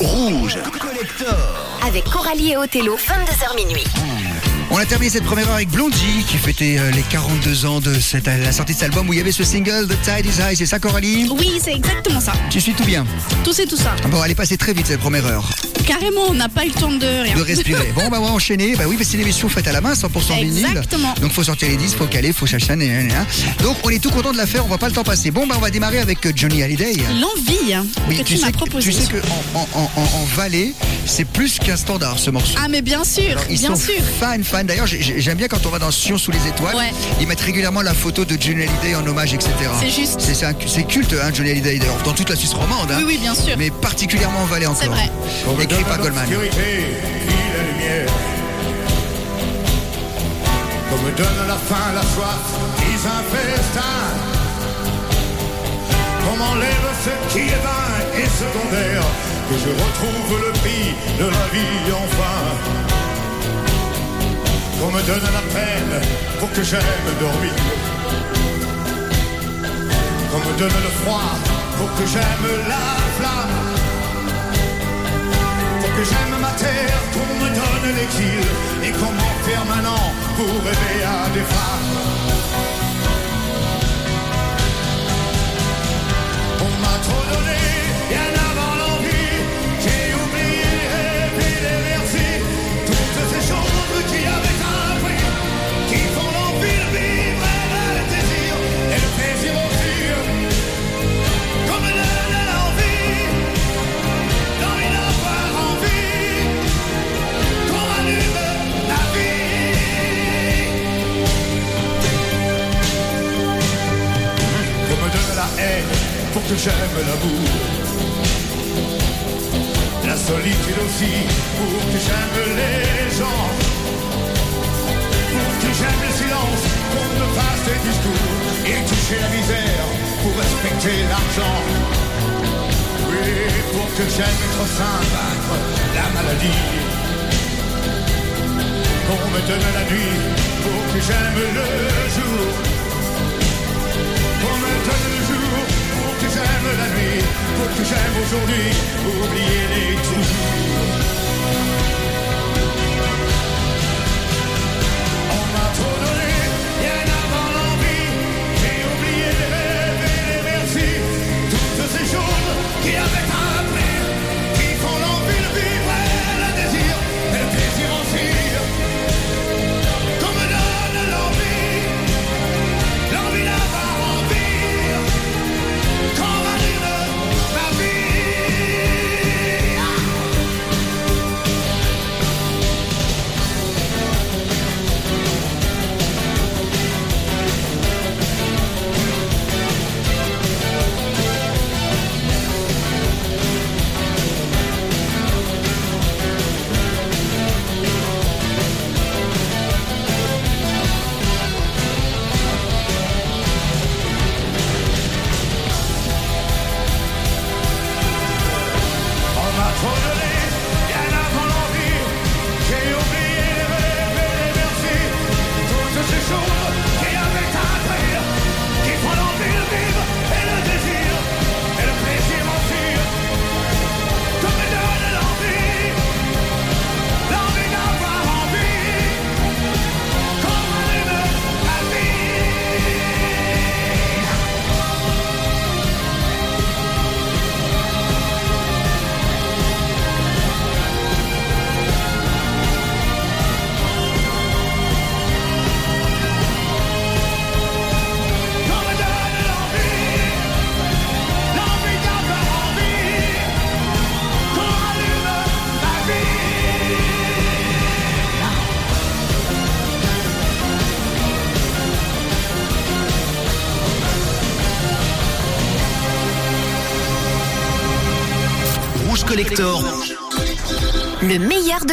Rouge. 0.00 0.58
Collector. 0.80 1.78
Avec 1.86 2.04
Coralie 2.04 2.52
et 2.52 2.56
Othello, 2.56 2.96
22h 2.96 3.56
minuit. 3.56 3.84
On 4.70 4.76
a 4.78 4.86
terminé 4.86 5.10
cette 5.10 5.24
première 5.24 5.48
heure 5.48 5.56
avec 5.56 5.68
Blondie 5.68 6.24
qui 6.26 6.38
fêtait 6.38 6.78
euh, 6.78 6.90
les 6.92 7.02
42 7.02 7.66
ans 7.66 7.80
de 7.80 7.92
cette, 7.94 8.26
la 8.26 8.52
sortie 8.52 8.72
de 8.72 8.78
cet 8.78 8.88
album 8.88 9.08
où 9.08 9.12
il 9.12 9.18
y 9.18 9.20
avait 9.20 9.32
ce 9.32 9.44
single 9.44 9.86
The 9.86 10.00
Tide 10.02 10.26
is 10.26 10.40
High. 10.40 10.56
C'est 10.56 10.66
ça 10.66 10.78
Coralie? 10.78 11.28
Oui, 11.38 11.60
c'est 11.62 11.74
exactement 11.74 12.20
ça. 12.20 12.32
Tu 12.50 12.60
suis 12.60 12.72
tout 12.72 12.84
bien? 12.84 13.04
Tout 13.44 13.52
c'est 13.52 13.66
tout 13.66 13.76
ça. 13.76 13.94
Bon, 14.10 14.24
elle 14.24 14.30
est 14.30 14.34
passée 14.34 14.56
très 14.56 14.72
vite 14.72 14.86
cette 14.86 15.00
première 15.00 15.26
heure 15.26 15.48
Carrément, 15.86 16.22
on 16.28 16.34
n'a 16.34 16.48
pas 16.48 16.64
eu 16.64 16.68
le 16.68 16.74
temps 16.74 16.90
de 16.90 17.06
rien. 17.22 17.34
de 17.36 17.42
respirer. 17.42 17.92
Bon, 17.94 18.08
bah 18.08 18.18
on 18.20 18.24
va 18.26 18.30
enchaîner. 18.32 18.76
Bah 18.76 18.84
oui, 18.86 18.96
que 18.96 19.04
c'est 19.04 19.14
une 19.14 19.20
émission 19.22 19.48
faite 19.48 19.66
à 19.66 19.72
la 19.72 19.80
main, 19.80 19.92
100% 19.94 20.40
vinyle. 20.42 20.66
Exactement. 20.66 21.14
Donc 21.20 21.32
faut 21.32 21.42
sortir 21.44 21.68
les 21.68 21.76
disques, 21.76 21.98
faut 21.98 22.06
caler, 22.06 22.32
faut 22.32 22.46
chachaner. 22.46 22.90
hein. 22.90 23.26
Donc 23.62 23.76
on 23.84 23.90
est 23.90 23.98
tout 23.98 24.10
content 24.10 24.32
de 24.32 24.36
la 24.36 24.46
faire, 24.46 24.64
on 24.64 24.68
va 24.68 24.78
pas 24.78 24.86
le 24.88 24.92
temps 24.94 25.04
passer. 25.04 25.30
Bon, 25.30 25.46
bah 25.46 25.54
on 25.58 25.60
va 25.60 25.70
démarrer 25.70 25.98
avec 25.98 26.24
euh, 26.26 26.32
Johnny 26.34 26.62
Hallyday. 26.62 26.94
L'envie 27.20 27.74
hein, 27.74 27.84
que 28.08 28.22
tu, 28.22 28.38
m'as 28.38 28.52
proposé. 28.52 28.90
tu 28.90 28.96
sais 28.96 29.06
que 29.10 29.16
en, 29.54 29.58
en, 29.60 29.68
en, 29.74 29.90
en- 29.96 30.00
en 30.22 30.24
Valais, 30.36 30.72
c'est 31.06 31.24
plus 31.26 31.58
qu'un 31.58 31.76
standard 31.76 32.18
ce 32.18 32.30
morceau. 32.30 32.54
Ah 32.62 32.68
mais 32.68 32.82
bien 32.82 33.04
sûr, 33.04 33.36
Ils 33.50 33.58
bien 33.58 33.70
sont 33.74 33.76
sûr. 33.76 33.94
fans, 34.20 34.36
fans. 34.42 34.64
D'ailleurs, 34.64 34.86
j'ai- 34.86 35.02
j'ai- 35.02 35.20
j'aime 35.20 35.38
bien 35.38 35.48
quand 35.48 35.64
on 35.66 35.70
va 35.70 35.78
dans 35.78 35.90
Sion 35.90 36.16
sous 36.18 36.30
les 36.30 36.46
étoiles, 36.48 36.76
Ouais. 36.76 36.92
ils 37.20 37.26
mettent 37.26 37.40
régulièrement 37.40 37.82
la 37.82 37.94
photo 37.94 38.24
de 38.24 38.36
Johnny 38.40 38.62
Hallyday 38.62 38.94
en 38.94 39.06
hommage, 39.06 39.34
etc. 39.34 39.50
C'est 39.80 39.90
juste. 39.90 40.20
C'est 40.66 40.84
culte, 40.86 41.14
hein, 41.20 41.30
Johnny 41.34 41.50
Hallyday, 41.50 41.78
d'ailleurs, 41.78 42.02
dans 42.04 42.12
toute 42.12 42.30
la 42.30 42.36
Suisse 42.36 42.52
romande. 42.54 42.90
hein. 42.90 42.96
Oui, 42.98 43.04
oui, 43.06 43.18
bien 43.18 43.34
sûr. 43.34 43.54
Mais 43.58 43.70
particulièrement 43.70 44.40
en 44.42 44.46
Valais 44.46 44.66
encore. 44.66 44.80
C'est 44.82 44.88
vrai. 44.88 45.10
Écrit 45.72 45.84
par 45.84 45.98
Goldman. 45.98 46.24
l'obscurité, 46.28 46.70
puis 47.26 47.42
la 47.56 47.62
lumière. 47.72 48.12
Qu'on 50.88 51.00
me 51.02 51.12
donne 51.16 51.48
la 51.48 51.56
faim, 51.56 51.88
la 51.94 52.02
soif, 52.02 52.44
ils 52.90 53.06
un 53.16 53.22
festin. 53.32 53.96
Qu'on 56.22 56.36
m'enlève 56.36 56.88
ce 57.04 57.32
qui 57.32 57.44
est 57.48 57.62
vain 57.66 57.88
et 58.20 58.28
secondaire. 58.42 59.02
Que 59.48 59.56
je 59.64 59.70
retrouve 59.70 60.40
le 60.46 60.52
prix 60.60 60.94
de 61.18 61.24
la 61.24 61.46
vie 61.54 61.92
enfin. 62.04 62.40
Qu'on 64.78 64.90
me 64.92 65.02
donne 65.02 65.28
la 65.40 65.44
peine 65.56 65.94
pour 66.38 66.52
que 66.52 66.62
j'aime 66.62 67.08
dormir. 67.18 67.54
Qu'on 70.30 70.38
me 70.38 70.58
donne 70.58 70.82
le 70.88 70.92
froid 71.02 71.32
pour 71.78 71.94
que 71.94 72.06
j'aime 72.06 72.68
la 72.68 72.84
flamme 73.18 73.71
ma 76.42 76.50
terre, 76.64 77.02
qu'on 77.14 77.34
me 77.40 77.48
donne 77.60 77.88
l'exil 77.98 78.44
et 78.86 78.92
qu'on 78.98 79.12
m'enferme 79.18 79.74
an 79.94 80.06
pour 80.36 80.54
rêver 80.66 80.98
à 81.16 81.28
des 81.36 81.46
femmes? 81.54 81.94
On 86.66 86.72
m'a 86.82 86.96
trop 87.06 87.24
donné, 87.32 87.61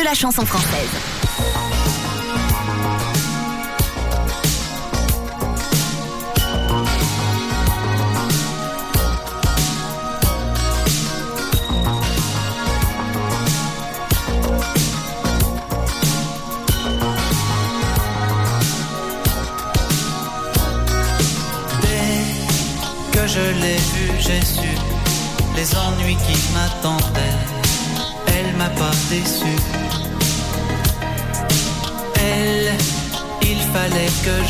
la 0.09 0.15
chanson 0.15 0.43
française. 0.43 1.08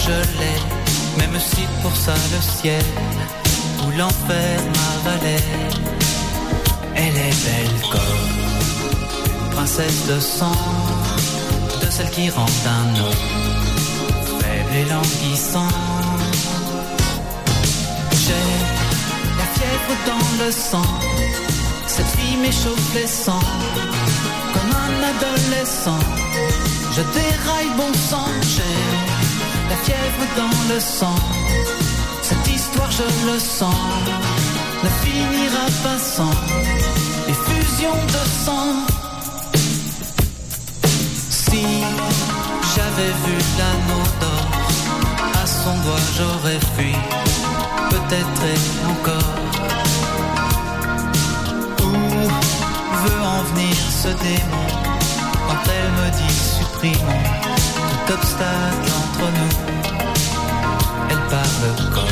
Je 0.10 0.40
l'aie, 0.40 0.62
même 1.20 1.40
si 1.40 1.64
pour 1.82 1.96
ça 1.96 2.16
le 2.34 2.42
ciel 2.58 2.86
ou 3.82 3.92
l'enfer 3.98 4.56
m'avalait. 4.76 5.48
Elle 6.96 7.18
est 7.28 7.38
belle 7.46 7.78
comme 7.94 8.28
princesse 9.52 10.02
de 10.12 10.20
sang, 10.20 10.60
de 11.82 11.90
celle 11.96 12.10
qui 12.16 12.30
rend 12.30 12.54
un 12.80 12.90
homme 13.04 13.26
faible 14.40 14.74
et 14.82 14.86
languissant. 14.96 15.74
J'ai 18.24 18.50
la 19.40 19.48
fièvre 19.56 19.96
dans 20.12 20.30
le 20.44 20.52
sang, 20.52 20.92
cette 21.88 22.12
fille 22.18 22.38
m'échauffe 22.38 22.90
les 22.96 23.08
sangs, 23.26 23.50
comme 24.54 24.74
un 24.86 24.96
adolescent. 25.12 26.04
Je 26.96 27.02
déraille 27.20 27.72
bon 27.78 27.94
sang, 28.10 28.30
j'ai 28.56 29.09
la 29.70 29.76
fièvre 29.78 30.26
dans 30.36 30.74
le 30.74 30.80
sang. 30.80 31.20
Cette 32.22 32.48
histoire, 32.48 32.92
je 32.92 33.08
le 33.32 33.40
sens, 33.40 33.76
ne 34.84 34.90
finira 35.04 35.66
pas 35.84 36.00
sans 36.00 36.36
effusion 37.28 37.94
de 38.16 38.24
sang. 38.46 38.72
Si 41.30 41.66
j'avais 42.74 43.14
vu 43.24 43.36
l'anneau 43.58 44.04
d'or 44.22 44.48
à 45.42 45.46
son 45.46 45.76
doigt, 45.84 46.06
j'aurais 46.18 46.62
fui, 46.76 46.96
peut-être 47.90 48.42
et 48.54 48.62
encore. 48.92 49.36
Où 51.84 51.92
veut 53.04 53.22
en 53.36 53.42
venir 53.52 53.76
ce 54.04 54.10
démon 54.26 54.68
quand 55.48 55.64
elle 55.78 55.92
me 56.00 56.10
dit 56.20 56.36
supprimons 56.58 57.24
tout 58.08 58.14
obstacle 58.14 59.09
Elle 61.10 61.18
parle 61.30 61.92
comme 61.94 62.04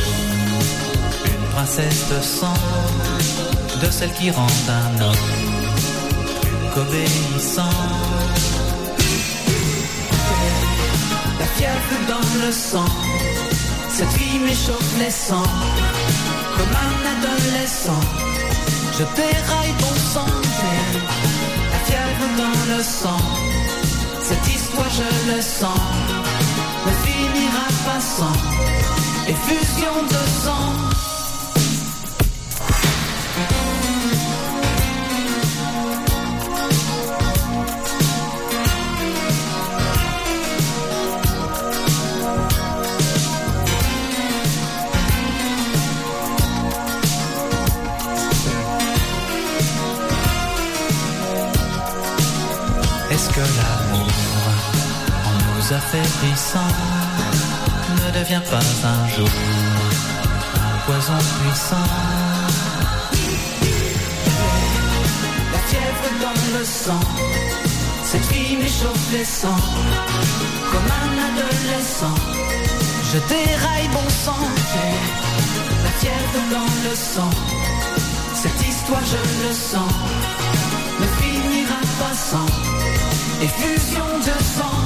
une 1.25 1.47
princesse 1.53 2.09
de 2.09 2.21
sang, 2.21 2.53
de 3.81 3.89
celle 3.89 4.11
qui 4.13 4.29
rend 4.29 4.47
un 4.67 5.01
homme 5.01 5.25
qu'obéissant. 6.73 7.77
La 11.39 11.45
fièvre 11.55 11.97
dans 12.09 12.45
le 12.45 12.51
sang, 12.51 12.91
cette 13.89 14.09
fille 14.09 14.39
m'échauffe 14.39 14.97
les 14.99 15.11
sangs, 15.11 15.53
comme 16.57 16.75
un 16.87 16.95
adolescent. 17.15 18.03
Je 18.97 19.03
déraille 19.15 19.73
bon 19.79 19.95
sang, 20.13 20.31
la 21.71 21.79
fièvre 21.87 22.27
dans 22.37 22.75
le 22.75 22.83
sang, 22.83 23.21
cette 24.23 24.47
histoire 24.53 24.89
je 24.89 25.35
le 25.35 25.41
sens 25.41 26.16
finira 27.67 27.93
pas 27.93 27.99
sans 27.99 28.33
effusion 29.27 30.03
de 30.03 30.21
sang. 30.43 30.73
Est-ce 53.09 53.29
que 53.29 53.39
l'amour 53.39 54.11
en 55.25 55.55
nous 55.55 55.73
affaiblissant 55.73 57.06
devient 58.19 58.41
pas 58.49 58.65
un 58.87 59.07
jour 59.15 59.29
un 60.55 60.77
poison 60.85 61.19
puissant 61.39 61.89
La 65.53 65.59
fièvre 65.69 66.09
dans 66.23 66.57
le 66.57 66.65
sang, 66.65 67.03
cette 68.03 68.25
fille 68.25 68.57
m'échauffe 68.57 69.07
les 69.11 69.25
sangs, 69.25 69.65
comme 70.71 70.89
un 71.03 71.11
adolescent. 71.27 72.17
Je 73.11 73.19
déraille 73.35 73.89
bon 73.89 74.09
sang, 74.25 74.43
la 75.83 75.91
fièvre 75.99 76.41
dans 76.55 76.71
le 76.89 76.95
sang, 76.95 77.29
cette 78.33 78.61
histoire 78.67 79.05
je 79.13 79.21
le 79.47 79.53
sens, 79.53 79.93
ne 81.01 81.07
finira 81.21 81.79
pas 81.99 82.15
sans 82.15 82.49
effusion 83.43 84.07
de 84.27 84.43
sang. 84.55 84.76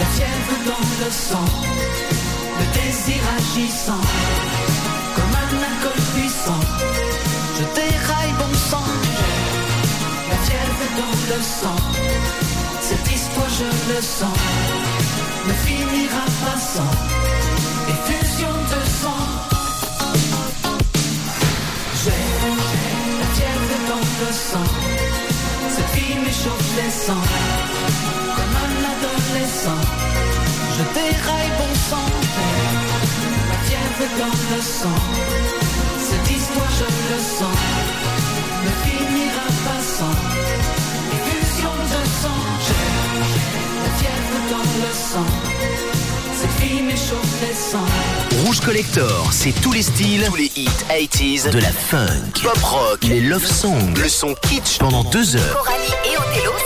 La 0.00 0.06
fièvre 0.16 0.56
dans 0.66 0.86
le 1.04 1.10
sang, 1.10 1.48
le 2.58 2.66
désir 2.78 3.20
agissant, 3.38 4.04
comme 5.16 5.34
un 5.44 5.52
alcool 5.68 6.00
puissant. 6.14 6.62
Je 7.58 7.64
déraille 7.80 8.34
bon 8.40 8.54
sang, 8.70 8.88
la 10.30 10.38
fièvre 10.46 10.86
dans 11.00 11.16
le 11.30 11.40
sang. 11.58 11.80
Cette 12.80 13.08
histoire, 13.14 13.50
je 13.58 13.68
le 13.92 14.00
sens, 14.00 14.38
ne 15.48 15.54
finira 15.66 16.24
pas 16.44 16.60
sans 16.74 16.92
effusion 17.92 18.54
de 18.72 18.80
sang. 19.00 19.22
J'ai 22.02 22.22
la 23.20 23.28
fièvre 23.36 23.76
dans 23.90 24.04
le 24.22 24.32
sang, 24.48 24.68
cette 25.74 25.90
fille 25.94 26.16
m'échauffe 26.24 26.70
les 26.78 26.90
sangs, 26.90 27.28
comme 28.36 28.59
adolescent. 29.40 29.80
Je 30.76 30.82
déraille 30.94 31.50
bon 31.58 31.74
sang, 31.88 32.06
la 33.48 33.58
fièvre 33.68 34.10
dans 34.18 34.56
le 34.56 34.62
sang. 34.62 34.98
Cette 35.98 36.36
histoire, 36.36 36.70
je 36.78 36.84
le 36.84 37.20
sens, 37.20 37.58
ne 38.64 38.70
finira 38.84 39.46
pas 39.64 39.82
sans 39.82 40.16
effusion 41.12 41.72
de 41.84 42.00
sang. 42.22 42.40
J'ai 42.66 42.84
la 43.82 43.90
fièvre 43.98 44.40
dans 44.50 44.66
le 44.80 44.92
sang, 44.94 45.30
cette 46.40 46.50
fille 46.62 46.82
m'échauffe 46.82 47.40
les 47.42 47.54
sangs. 47.54 48.44
Rouge 48.44 48.60
Collector, 48.60 49.28
c'est 49.32 49.52
tous 49.60 49.72
les 49.72 49.82
styles, 49.82 50.24
tous 50.26 50.36
les 50.36 50.50
hits 50.56 50.68
80s, 50.88 51.50
de 51.50 51.58
la 51.58 51.72
funk, 51.72 52.40
pop 52.42 52.62
rock, 52.62 53.04
les 53.04 53.20
love 53.20 53.46
songs, 53.46 53.94
le 53.96 54.08
son 54.08 54.34
kitsch 54.34 54.78
pendant 54.78 55.04
deux 55.04 55.36
heures. 55.36 55.62
Coralie 55.62 55.92
et 56.06 56.16
Othello 56.16 56.59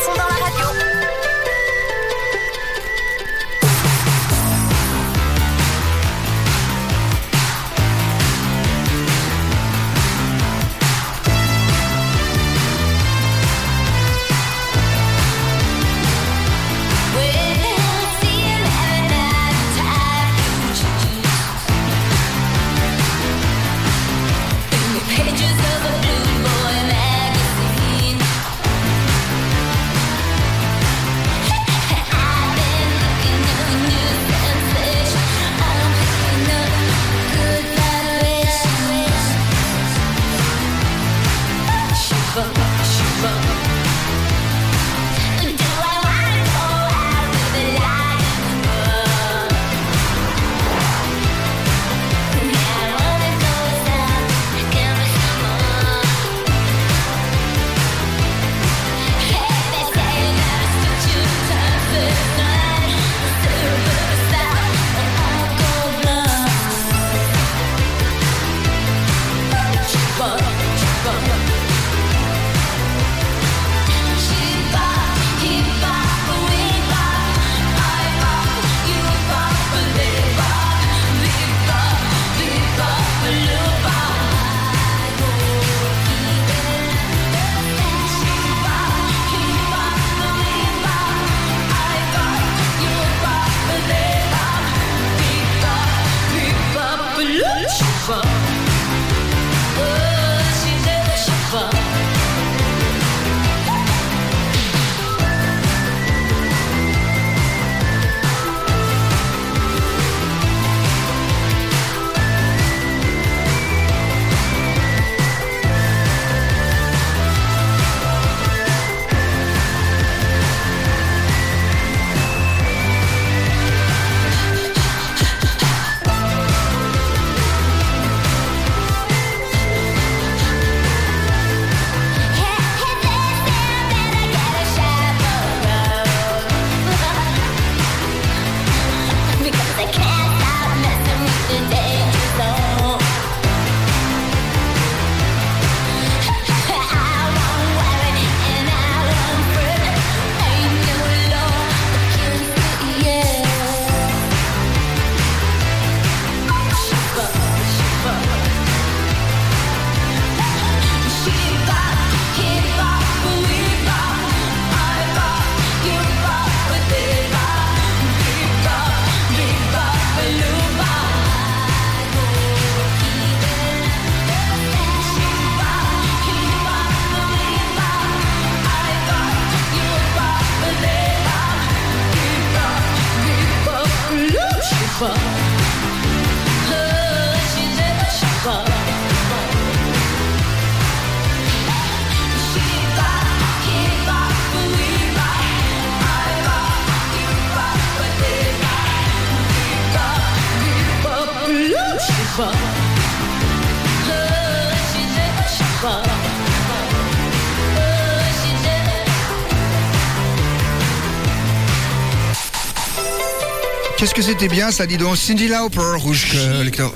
c'était 214.24 214.48
bien 214.48 214.70
ça, 214.70 214.86
dis 214.86 214.96
donc. 214.96 215.18
Cindy 215.18 215.48
Lauper, 215.48 215.96
rouge. 215.98 216.34
Bop. 216.78 216.94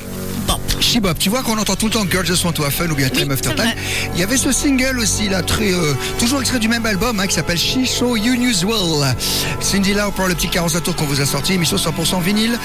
Shibop, 0.89 1.19
tu 1.19 1.29
vois 1.29 1.43
qu'on 1.43 1.59
entend 1.59 1.77
tout 1.77 1.87
le 1.87 1.93
temps 1.93 2.05
Girls 2.11 2.25
Just 2.25 2.45
Want 2.45 2.53
to 2.53 2.65
Have 2.65 2.73
Fun 2.73 2.89
ou 2.89 2.95
bien 2.95 3.11
Time 3.11 3.27
Oui, 3.29 3.35
After 3.35 3.55
Time. 3.55 3.73
Il 4.15 4.21
y 4.21 4.23
avait 4.23 4.39
ce 4.39 4.53
single 4.53 4.99
aussi, 4.99 5.29
là, 5.29 5.43
très, 5.43 5.71
euh, 5.73 5.93
toujours 6.19 6.41
extrait 6.41 6.59
du 6.59 6.69
même 6.69 6.87
album, 6.87 7.21
hein, 7.21 7.27
qui 7.27 7.35
s'appelle 7.35 7.59
She 7.59 7.85
Show 7.85 8.17
Unusual. 8.17 9.15
Cindy 9.61 9.93
Lauper, 9.93 10.23
le 10.29 10.35
petit 10.35 10.49
45 10.49 10.81
tours 10.83 10.97
qu'on 10.97 11.05
vous 11.05 11.21
a 11.21 11.27
sorti, 11.27 11.53
émission 11.53 11.77
100% 11.77 12.23
vinyle. 12.23 12.59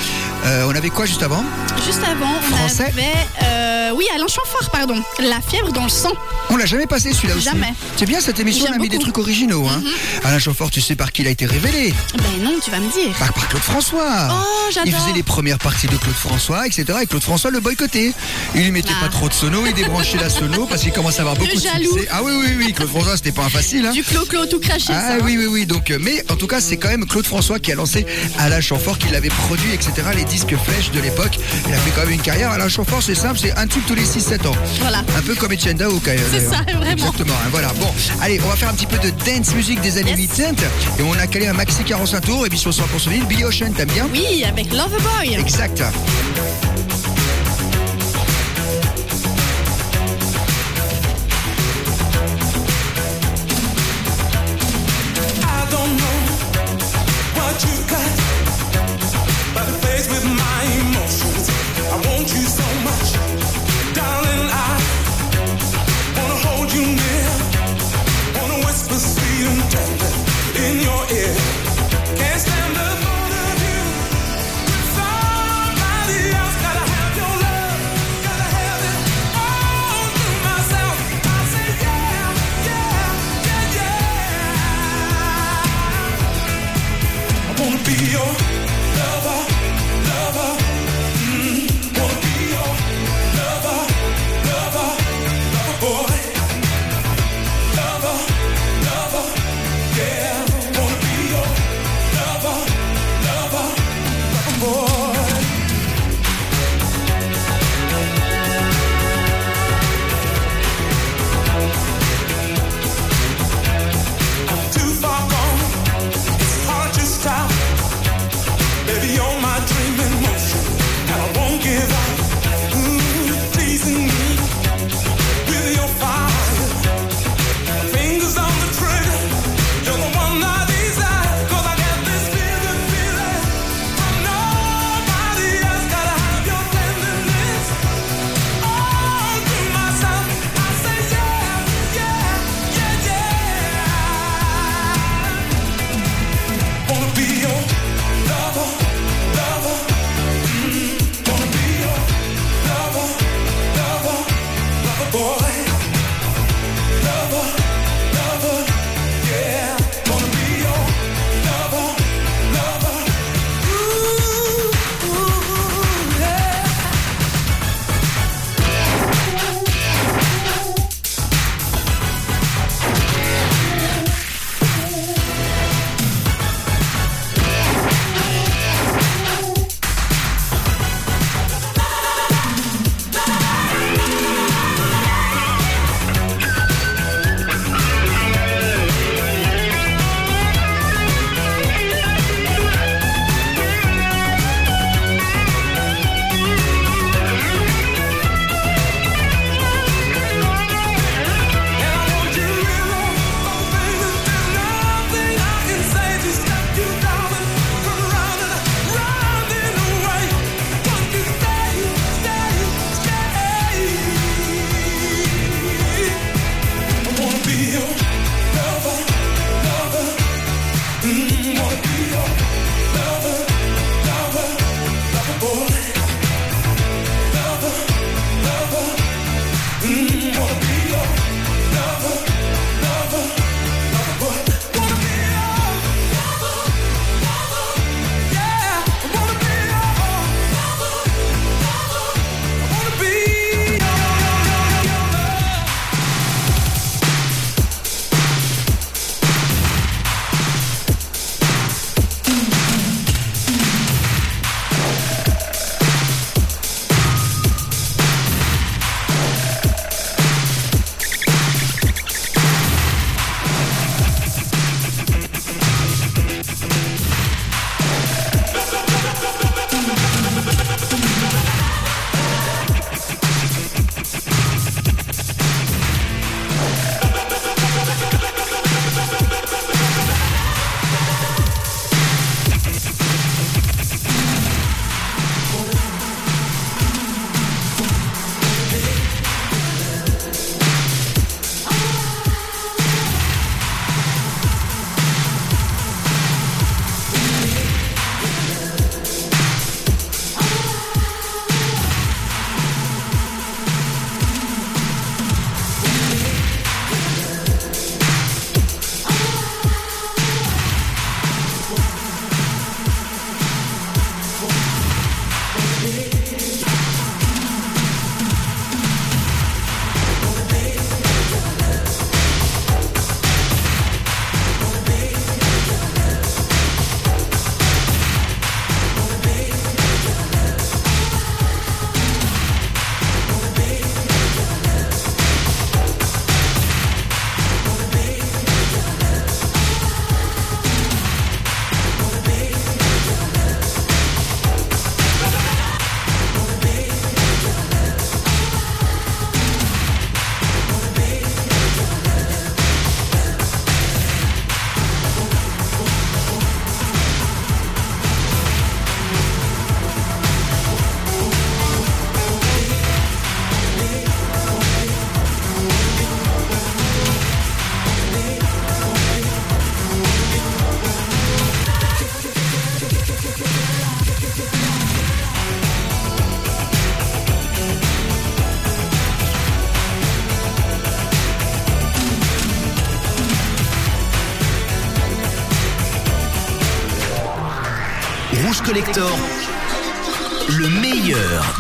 Euh, 0.46 0.66
on 0.70 0.76
avait 0.76 0.90
quoi 0.90 1.06
juste 1.06 1.22
avant? 1.22 1.44
Juste 1.86 2.00
avant, 2.10 2.32
on 2.40 2.56
Français 2.56 2.86
avait. 2.86 3.14
euh, 3.44 3.92
oui, 3.96 4.06
Alain 4.16 4.28
Chamfort, 4.28 4.70
pardon. 4.72 4.96
La 5.20 5.42
fièvre 5.42 5.74
dans 5.74 5.84
le 5.84 5.90
sang. 5.90 6.14
On 6.50 6.56
l'a 6.56 6.66
jamais 6.66 6.88
passé 6.88 7.12
celui-là 7.14 7.36
aussi. 7.36 7.44
Jamais. 7.46 7.74
C'est 7.98 8.06
bien 8.06 8.22
cette 8.22 8.40
émission, 8.40 8.68
on 8.70 8.74
a 8.74 8.78
mis 8.78 8.88
des. 8.90 8.98
Mhm. 8.98 9.04
trucs 9.04 9.18
originaux. 9.18 9.68
Hein. 9.68 9.82
Alain 10.24 10.40
Chamfort, 10.40 10.72
tu 10.72 10.80
sais 10.80 10.96
par 10.96 11.12
qui 11.12 11.24
il 11.24 11.28
a 11.28 11.32
été 11.32 11.46
révélé 11.46 11.94
Ben 12.18 12.44
non, 12.44 12.54
tu 12.64 12.72
vas 12.72 12.80
me 12.80 12.90
dire. 12.90 13.14
Par, 13.20 13.34
par 13.34 13.48
Claude 13.50 13.62
François. 13.62 14.30
Oh, 14.32 14.72
j'adore. 14.74 14.88
Il 14.88 14.94
faisait 14.94 15.14
les 15.14 15.24
premières 15.24 15.58
parties 15.60 15.88
de 15.88 15.98
Claude 15.98 16.16
François, 16.16 16.66
etc. 16.66 16.86
Et 17.02 17.06
Claude 17.06 17.22
François 17.24 17.52
le 17.52 17.60
boycottait. 17.60 18.14
Il 18.56 18.64
lui 18.64 18.72
mettait 18.72 18.90
Ah. 19.00 19.06
pas 19.06 19.10
trop 19.10 19.30
de 19.30 19.34
sono, 19.34 19.66
il 19.66 19.74
débranchait 19.74 20.18
la 20.18 20.30
sono 20.30 20.66
parce 20.66 20.82
qu'il 20.84 20.92
commençait 20.92 21.20
à 21.20 21.22
avoir 21.22 21.36
beaucoup 21.36 21.56
de 21.56 21.60
jaloux. 21.62 21.94
succès. 21.94 22.08
Ah 22.12 22.22
oui, 22.24 22.32
oui, 22.40 22.48
oui, 22.58 22.74
Claude 22.74 22.90
François, 22.90 23.16
c'était 23.18 23.32
pas 23.32 23.44
un 23.44 23.50
facile. 23.50 23.86
Hein. 23.86 23.92
Du 23.92 24.04
clo-clo 24.04 24.46
tout 24.46 24.60
craché, 24.60 24.88
Ah 24.90 25.02
ça. 25.02 25.14
hein. 25.16 25.18
oui, 25.24 25.36
oui, 25.38 25.46
oui. 25.50 25.66
Donc, 25.66 25.90
euh, 25.92 25.98
mais 26.02 26.24
en 26.30 26.36
tout 26.36 26.48
cas, 26.48 26.62
c'est 26.62 26.78
quand 26.78 26.90
même 26.90 27.06
Claude 27.06 27.26
François 27.26 27.60
qui 27.60 27.72
a 27.72 27.76
lancé 27.76 28.06
Alain 28.40 28.62
Chamfort, 28.62 28.98
qui 28.98 29.10
l'avait 29.12 29.30
produit, 29.30 29.72
etc. 29.74 29.92
Les 30.16 30.26
disques 30.26 30.56
flèches 30.56 30.92
de 30.92 31.00
l'époque. 31.00 31.38
Il 31.68 31.74
a 31.74 31.78
fait 31.78 31.92
quand 31.96 32.02
même 32.02 32.12
une 32.12 32.22
carrière. 32.22 32.52
Alain 32.52 32.70
Chamfort, 32.70 33.02
c'est 33.04 33.16
simple, 33.16 33.40
c'est 33.40 33.52
un 33.58 33.68
tube 33.68 33.84
tous 33.88 33.96
les 33.96 34.06
6-7 34.06 34.46
ans. 34.48 34.56
Voilà. 34.82 35.00
Un 35.18 35.22
peu 35.22 35.36
comme 35.36 35.52
Etienne 35.54 35.78
Dao, 35.78 36.00
quand. 36.04 36.12
C'est 36.32 36.40
ça, 36.40 36.62
vraiment. 36.64 36.92
Exactement. 36.92 37.34
hein, 37.34 37.50
voilà. 37.52 37.70
Bon, 37.80 37.88
allez, 38.22 38.40
on 38.44 38.48
va 38.50 38.56
faire 38.56 38.70
un 38.70 38.74
petit 38.74 38.86
peu 38.88 38.98
de 39.00 39.10
dance 39.26 39.54
music 39.56 39.82
des 39.82 39.98
années 39.98 40.12
Yes. 40.16 40.30
80. 40.38 40.68
Et 41.00 41.04
on 41.04 41.14
a 41.14 41.28
calé 41.28 41.48
un 41.48 41.54
maxi 41.54 41.84
45 41.84 42.22
tours, 42.22 42.46
émission 42.46 42.72
100% 42.72 43.10
ville. 43.10 43.26
Billy 43.26 43.44
Ocean, 43.46 43.72
t'aimes 43.76 43.90
bien? 43.92 44.08
Oui, 44.12 44.44
avec 44.44 44.72
Loverboy. 44.72 45.36
Exact. 45.40 45.82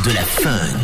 de 0.04 0.14
la 0.14 0.26
fun. 0.26 0.83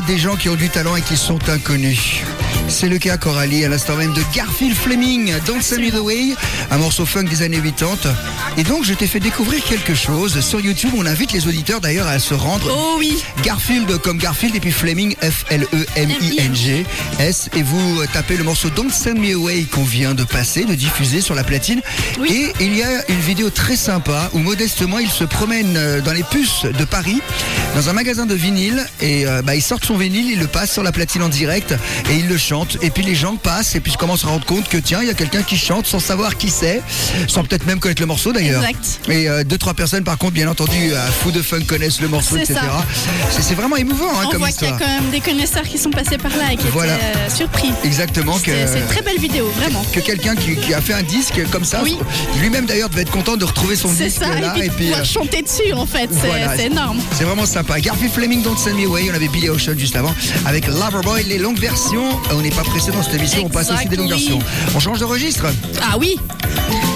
des 0.00 0.18
gens 0.18 0.36
qui 0.36 0.48
ont 0.48 0.56
du 0.56 0.68
talent 0.68 0.96
et 0.96 1.02
qui 1.02 1.16
sont 1.16 1.38
inconnus. 1.48 2.22
C'est 2.68 2.88
le 2.88 2.98
cas, 2.98 3.16
Coralie, 3.16 3.64
à 3.64 3.68
l'instant 3.68 3.96
même 3.96 4.12
de 4.12 4.22
Garfield 4.34 4.74
Fleming, 4.74 5.32
Don't 5.46 5.62
Send 5.62 5.80
Me 5.80 5.90
The 5.90 6.00
Way, 6.00 6.34
un 6.70 6.78
morceau 6.78 7.06
funk 7.06 7.24
des 7.24 7.42
années 7.42 7.60
80. 7.60 8.14
Et 8.58 8.64
donc, 8.64 8.84
je 8.84 8.92
t'ai 8.92 9.06
fait 9.06 9.20
découvrir 9.20 9.62
quelque 9.64 9.94
chose. 9.94 10.40
Sur 10.40 10.60
YouTube, 10.60 10.90
on 10.96 11.06
invite 11.06 11.32
les 11.32 11.46
auditeurs 11.46 11.80
d'ailleurs 11.80 12.08
à 12.08 12.18
se 12.18 12.34
rendre. 12.34 12.68
Oh 12.70 12.96
oui 12.98 13.22
Garfield 13.42 13.98
comme 13.98 14.18
Garfield 14.18 14.56
et 14.56 14.60
puis 14.60 14.72
Fleming, 14.72 15.14
F-L-E-M-I-N-G, 15.22 16.84
S. 17.20 17.48
Et 17.56 17.62
vous 17.62 18.04
tapez 18.12 18.36
le 18.36 18.44
morceau 18.44 18.68
Don't 18.70 18.90
Send 18.90 19.14
Me 19.14 19.34
Away 19.34 19.62
qu'on 19.70 19.84
vient 19.84 20.14
de 20.14 20.24
passer, 20.24 20.64
de 20.64 20.74
diffuser 20.74 21.20
sur 21.20 21.34
la 21.34 21.44
platine. 21.44 21.80
Et 22.28 22.52
il 22.60 22.76
y 22.76 22.82
a 22.82 23.08
une 23.08 23.20
vidéo 23.20 23.48
très 23.50 23.76
sympa 23.76 24.30
où 24.32 24.38
modestement, 24.38 24.98
il 24.98 25.10
se 25.10 25.24
promène 25.24 25.76
euh, 25.76 26.00
dans 26.00 26.12
les 26.12 26.24
puces 26.24 26.64
de 26.64 26.84
Paris, 26.84 27.20
dans 27.76 27.88
un 27.88 27.92
magasin 27.92 28.26
de 28.26 28.34
vinyle. 28.34 28.84
Et 29.00 29.26
euh, 29.26 29.42
bah, 29.42 29.54
il 29.54 29.62
sort 29.62 29.78
son 29.82 29.96
vinyle, 29.96 30.30
il 30.30 30.40
le 30.40 30.48
passe 30.48 30.72
sur 30.72 30.82
la 30.82 30.92
platine 30.92 31.22
en 31.22 31.28
direct 31.28 31.72
et 32.10 32.16
il 32.16 32.26
le 32.26 32.36
chante. 32.36 32.55
Et 32.82 32.90
puis 32.90 33.02
les 33.02 33.14
gens 33.14 33.36
passent 33.36 33.74
et 33.74 33.80
puis 33.80 33.92
je 33.92 33.98
commence 33.98 34.24
à 34.24 34.28
rendre 34.28 34.44
compte 34.46 34.68
que 34.68 34.78
tiens, 34.78 35.00
il 35.02 35.08
y 35.08 35.10
a 35.10 35.14
quelqu'un 35.14 35.42
qui 35.42 35.56
chante 35.56 35.86
sans 35.86 35.98
savoir 35.98 36.36
qui 36.36 36.48
c'est, 36.50 36.82
sans 37.28 37.44
peut-être 37.44 37.66
même 37.66 37.80
connaître 37.80 38.00
le 38.02 38.06
morceau 38.06 38.32
d'ailleurs. 38.32 38.62
Exact. 38.64 39.00
Et 39.08 39.28
euh, 39.28 39.44
deux 39.44 39.58
trois 39.58 39.74
personnes 39.74 40.04
par 40.04 40.16
contre, 40.18 40.32
bien 40.32 40.48
entendu, 40.48 40.94
à 40.94 41.06
Fou 41.10 41.30
de 41.30 41.42
Fun 41.42 41.60
connaissent 41.66 42.00
le 42.00 42.08
morceau, 42.08 42.36
etc. 42.36 42.54
C'est 43.30 43.54
vraiment 43.54 43.76
émouvant 43.76 44.08
hein, 44.18 44.24
On 44.26 44.30
comme 44.30 44.38
voit 44.38 44.50
qu'il 44.52 44.68
y 44.68 44.70
a 44.70 44.78
quand 44.78 44.86
même 44.86 45.10
des 45.10 45.20
connaisseurs 45.20 45.62
qui 45.64 45.78
sont 45.78 45.90
passés 45.90 46.18
par 46.18 46.30
là 46.36 46.52
et 46.52 46.56
qui 46.56 46.66
Voilà. 46.68 46.94
étaient 46.96 47.18
euh, 47.18 47.30
surpris. 47.34 47.70
Exactement 47.84 48.38
que. 48.38 48.50
C'est 48.66 48.78
une 48.80 48.86
très 48.86 49.02
belle 49.02 49.18
vidéo, 49.18 49.48
vraiment. 49.56 49.84
que 49.92 50.00
quelqu'un 50.00 50.34
qui, 50.34 50.56
qui 50.56 50.74
a 50.74 50.80
fait 50.80 50.94
un 50.94 51.02
disque 51.02 51.40
comme 51.50 51.64
ça, 51.64 51.80
Oui. 51.82 51.98
lui-même 52.40 52.66
d'ailleurs 52.66 52.88
devait 52.88 53.02
être 53.02 53.10
content 53.12 53.36
de 53.36 53.44
retrouver 53.44 53.76
son 53.76 53.92
disque 53.92 54.18
ça, 54.20 54.28
là 54.28 54.48
et 54.48 54.50
puis, 54.58 54.66
et 54.66 54.70
puis 54.70 54.84
pouvoir 54.86 55.00
euh, 55.00 55.04
chanter 55.04 55.42
dessus 55.42 55.72
en 55.74 55.86
fait, 55.86 56.08
c'est 56.10 56.26
Voilà. 56.26 56.56
énorme. 56.62 56.98
c'est 57.16 57.24
vraiment 57.24 57.46
sympa. 57.46 57.80
Garfield 57.80 58.12
Fleming, 58.12 58.42
Don't 58.42 58.56
Send 58.56 58.74
Me 58.74 58.86
Away, 58.86 59.08
on 59.10 59.14
avait 59.14 59.28
Billy 59.28 59.48
Ocean 59.48 59.74
juste 59.76 59.96
avant 59.96 60.14
avec 60.46 60.66
Loverboy, 60.66 61.24
les 61.24 61.38
longues 61.38 61.58
versions. 61.58 62.08
On 62.32 62.42
n'est 62.48 62.54
pas 62.54 62.62
pressé 62.62 62.90
dans 62.92 63.02
cette 63.02 63.14
émission, 63.14 63.42
on 63.44 63.48
passe 63.48 63.70
aussi 63.70 63.88
des 63.88 63.96
longues 63.96 64.08
versions. 64.10 64.38
On 64.74 64.80
change 64.80 65.00
de 65.00 65.04
registre. 65.04 65.46
Ah 65.82 65.96
oui 65.98 66.16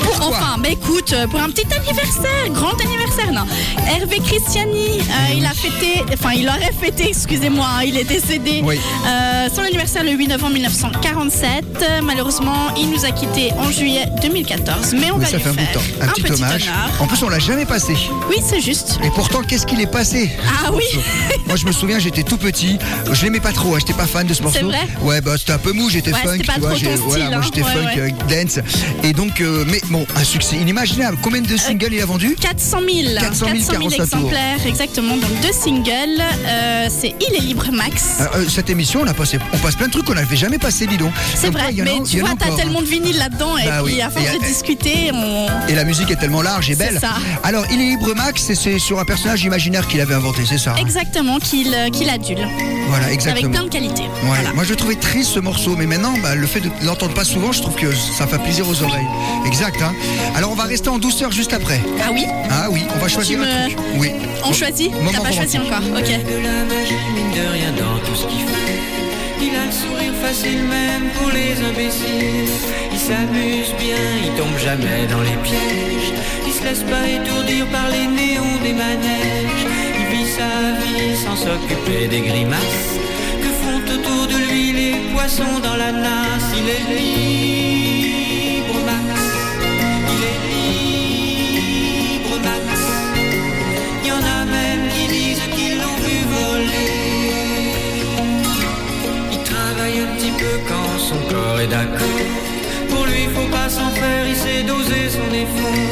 Pourquoi 0.02 0.28
Enfin, 0.28 0.58
bah 0.58 0.68
écoute, 0.70 1.12
euh, 1.12 1.26
pour 1.26 1.40
un 1.40 1.48
petit 1.50 1.66
anniversaire, 1.74 2.50
grand 2.52 2.74
anniversaire, 2.80 3.32
non. 3.32 3.42
Hervé 3.88 4.18
Christiani, 4.20 5.00
euh, 5.00 5.34
il 5.36 5.44
a 5.46 5.50
fêté, 5.50 6.02
enfin 6.12 6.32
il 6.34 6.46
aurait 6.48 6.72
fêté, 6.78 7.08
excusez-moi, 7.08 7.66
hein, 7.78 7.82
il 7.84 7.96
est 7.96 8.04
décédé. 8.04 8.60
Oui. 8.62 8.78
Euh, 9.06 9.48
son 9.54 9.62
anniversaire 9.62 10.04
le 10.04 10.10
8 10.12 10.28
novembre 10.28 10.52
1947. 10.54 11.64
Euh, 11.82 12.00
malheureusement, 12.02 12.68
il 12.76 12.90
nous 12.90 13.04
a 13.04 13.10
quittés 13.10 13.52
en 13.58 13.70
juillet 13.70 14.06
2014. 14.22 14.94
Mais 14.94 15.10
on 15.10 15.14
Oui, 15.16 15.20
va 15.22 15.26
ça 15.26 15.36
lui 15.36 15.42
fait 15.42 15.48
un 15.48 15.52
bout 15.54 15.60
de 15.60 15.72
temps. 15.74 15.80
Un, 16.02 16.06
petit, 16.08 16.32
hommage. 16.32 16.62
honneur. 16.62 16.90
En 17.00 17.06
plus, 17.06 17.22
on 17.22 17.28
l'a 17.28 17.38
jamais 17.38 17.64
passé. 17.66 17.94
Oui, 18.28 18.36
c'est 18.46 18.60
juste. 18.60 18.98
Et 19.02 19.10
pourtant, 19.10 19.42
qu'est-ce 19.42 19.66
qu'il 19.66 19.80
est 19.80 19.90
passé? 19.90 20.30
Ah 20.64 20.70
oui 20.72 20.84
Moi, 21.46 21.56
je 21.56 21.64
me 21.66 21.72
souviens, 21.72 21.98
j'étais 21.98 22.22
tout 22.22 22.36
petit. 22.36 22.78
Je 23.10 23.22
l'aimais 23.24 23.40
pas 23.40 23.52
trop. 23.52 23.74
hein, 23.74 23.78
J'étais 23.80 23.94
pas 23.94 24.06
fan 24.06 24.26
de 24.26 24.34
ce 24.34 24.42
morceau. 24.42 24.58
C'est 24.60 24.64
vrai? 24.64 24.86
Ouais, 25.02 25.20
bah 25.20 25.32
c'était 25.40 25.52
un 25.52 25.58
peu 25.58 25.72
mou. 25.72 25.88
J'étais 25.90 26.12
Ouais, 26.12 26.18
funk, 26.22 26.38
pas 26.46 26.54
tu 26.54 26.60
vois. 26.60 26.70
trop 26.70 26.78
ton 26.78 26.96
Voilà, 26.96 27.24
style, 27.26 27.30
moi 27.30 27.38
hein. 27.38 27.40
j'étais 27.44 27.62
Ouais, 27.62 27.72
funk, 27.72 28.00
ouais. 28.02 28.14
euh, 28.38 28.44
dance. 28.44 28.58
Et 29.02 29.12
donc, 29.12 29.40
euh, 29.40 29.64
mais 29.68 29.80
bon, 29.90 30.06
un 30.16 30.24
succès 30.24 30.56
inimaginable. 30.56 31.18
Combien 31.22 31.40
de 31.40 31.56
singles 31.56 31.92
il 31.92 32.00
a 32.02 32.06
vendu? 32.06 32.36
400 32.40 32.78
000, 32.80 33.14
400 33.20 33.46
000 33.46 33.70
carrosses 33.70 33.94
à 33.94 33.96
tour. 33.96 34.04
exemplaires, 34.18 34.66
exactement. 34.66 35.16
Donc 35.16 35.30
deux 35.42 35.52
singles. 35.52 36.22
Euh, 36.46 36.88
c'est 36.90 37.14
Il 37.28 37.36
est 37.36 37.40
libre 37.40 37.66
Max. 37.72 38.20
Alors, 38.20 38.36
euh, 38.36 38.44
cette 38.48 38.70
émission, 38.70 39.00
on 39.02 39.06
a 39.06 39.14
passé, 39.14 39.38
on 39.52 39.58
passe 39.58 39.74
plein 39.76 39.86
de 39.86 39.92
trucs 39.92 40.04
qu'on 40.04 40.14
n'avait 40.14 40.36
jamais 40.36 40.58
passé, 40.58 40.86
dis 40.86 40.96
donc. 40.96 41.12
C'est 41.34 41.50
quoi, 41.50 41.60
vrai, 41.62 41.70
en 41.80 41.84
mais 41.84 42.02
tu 42.08 42.20
en 42.22 42.24
a 42.24 42.28
vois, 42.28 42.36
t'as 42.38 42.44
encore. 42.46 42.56
tellement 42.58 42.80
de 42.80 42.86
vinyle 42.86 43.16
là-dedans, 43.18 43.56
et 43.58 43.64
Bah 43.66 43.80
puis 43.84 43.94
oui. 43.94 44.00
à 44.02 44.10
force 44.10 44.26
Et, 44.26 44.38
de 44.38 44.44
euh, 44.44 44.46
discuter, 44.46 45.10
on. 45.12 45.46
Et 45.68 45.74
la 45.74 45.84
musique 45.84 46.10
est 46.10 46.16
tellement 46.16 46.42
large 46.42 46.70
et 46.70 46.74
belle. 46.74 46.98
ça. 47.00 47.14
Alors, 47.42 47.64
il 47.72 47.80
est 47.80 47.84
libre 47.84 48.14
Max, 48.14 48.50
c'est 48.54 48.78
sur 48.78 48.98
un 49.00 49.04
personnage 49.04 49.44
imaginaire 49.44 49.86
qu'il 49.88 50.00
avait 50.00 50.14
inventé, 50.14 50.42
c'est 50.46 50.58
ça 50.58 50.72
hein? 50.72 50.80
Exactement, 50.80 51.38
qu'il 51.38 51.72
euh, 51.74 51.88
qu'il 51.90 52.08
adule. 52.10 52.46
Voilà, 52.88 53.04
Avec 53.06 53.14
exactement. 53.16 53.50
plein 53.50 53.64
de 53.64 53.68
qualités. 53.68 54.02
Voilà. 54.24 54.52
Moi 54.52 54.64
je 54.64 54.74
trouvais 54.74 54.96
triste 54.96 55.29
ce 55.30 55.38
morceau, 55.40 55.76
mais 55.76 55.86
maintenant 55.86 56.14
bah, 56.22 56.34
le 56.34 56.46
fait 56.46 56.60
de 56.60 56.68
l'entendre 56.84 57.14
pas 57.14 57.24
souvent, 57.24 57.52
je 57.52 57.62
trouve 57.62 57.74
que 57.76 57.94
ça 57.94 58.26
fait 58.26 58.38
plaisir 58.38 58.68
aux 58.68 58.82
oreilles. 58.82 59.06
Exact. 59.46 59.80
Hein 59.80 59.94
Alors 60.36 60.50
on 60.50 60.54
va 60.56 60.64
rester 60.64 60.88
en 60.88 60.98
douceur 60.98 61.30
juste 61.30 61.52
après. 61.52 61.80
Ah 62.02 62.10
oui 62.12 62.24
Ah 62.50 62.66
oui, 62.70 62.82
on 62.94 62.98
va 62.98 63.06
choisir 63.08 63.38
Tu 63.38 63.44
un 63.44 63.46
me- 63.68 63.74
truc. 63.74 63.78
Oui. 63.96 64.10
On 64.44 64.48
Bon, 64.48 64.52
choisit 64.52 64.90
T'as 65.12 65.20
pas 65.20 65.30
choisi 65.32 65.58
encore, 65.58 65.78
ok. 65.96 66.02
de 66.04 66.36
la 66.42 66.64
magie, 66.64 66.94
mine 67.14 67.30
de 67.32 67.52
rien 67.52 67.70
dans 67.78 67.98
tout 68.04 68.14
ce 68.16 68.26
qu'il 68.26 68.40
fait. 68.40 68.80
Il 69.42 69.54
a 69.56 69.64
le 69.66 69.72
sourire 69.72 70.12
facile 70.20 70.62
même 70.64 71.08
pour 71.14 71.30
les 71.30 71.52
imbéciles. 71.64 72.50
Il 72.92 72.98
s'amuse 72.98 73.72
bien, 73.78 74.02
il 74.24 74.32
tombe 74.38 74.58
jamais 74.58 75.06
dans 75.10 75.20
les 75.22 75.36
pièges. 75.44 76.12
Il 76.46 76.52
se 76.52 76.62
laisse 76.64 76.82
pas 76.82 77.06
étourdir 77.08 77.66
par 77.68 77.88
les 77.88 78.06
néons 78.06 78.56
des 78.64 78.72
manèges. 78.72 79.64
Il 80.00 80.16
vit 80.16 80.28
sa 80.28 80.50
vie 80.82 81.16
sans 81.24 81.36
s'occuper 81.36 82.08
des 82.08 82.20
grimaces 82.20 82.98
poissons 85.20 85.60
dans 85.62 85.76
la 85.76 85.92
nasse. 85.92 86.50
Il 86.60 86.66
est 86.76 86.84
libre, 86.94 88.76
Max. 88.88 89.08
Il 90.14 90.22
est 90.32 90.40
libre, 90.50 92.34
Max. 92.48 92.66
Il 94.02 94.08
y 94.08 94.12
en 94.18 94.24
a 94.38 94.40
même 94.56 94.84
qui 94.94 95.04
disent 95.16 95.46
qu'ils 95.54 95.78
l'ont 95.82 96.00
vu 96.06 96.18
voler. 96.36 97.74
Il 99.34 99.40
travaille 99.52 99.98
un 100.06 100.10
petit 100.16 100.34
peu 100.42 100.54
quand 100.70 100.92
son 101.08 101.20
corps 101.32 101.60
est 101.64 101.72
d'accord. 101.76 102.26
Pour 102.90 103.04
lui, 103.04 103.24
faut 103.34 103.50
pas 103.58 103.68
s'en 103.68 103.90
faire, 104.00 104.24
il 104.26 104.36
sait 104.44 104.62
doser 104.62 105.04
son 105.16 105.28
effort. 105.44 105.88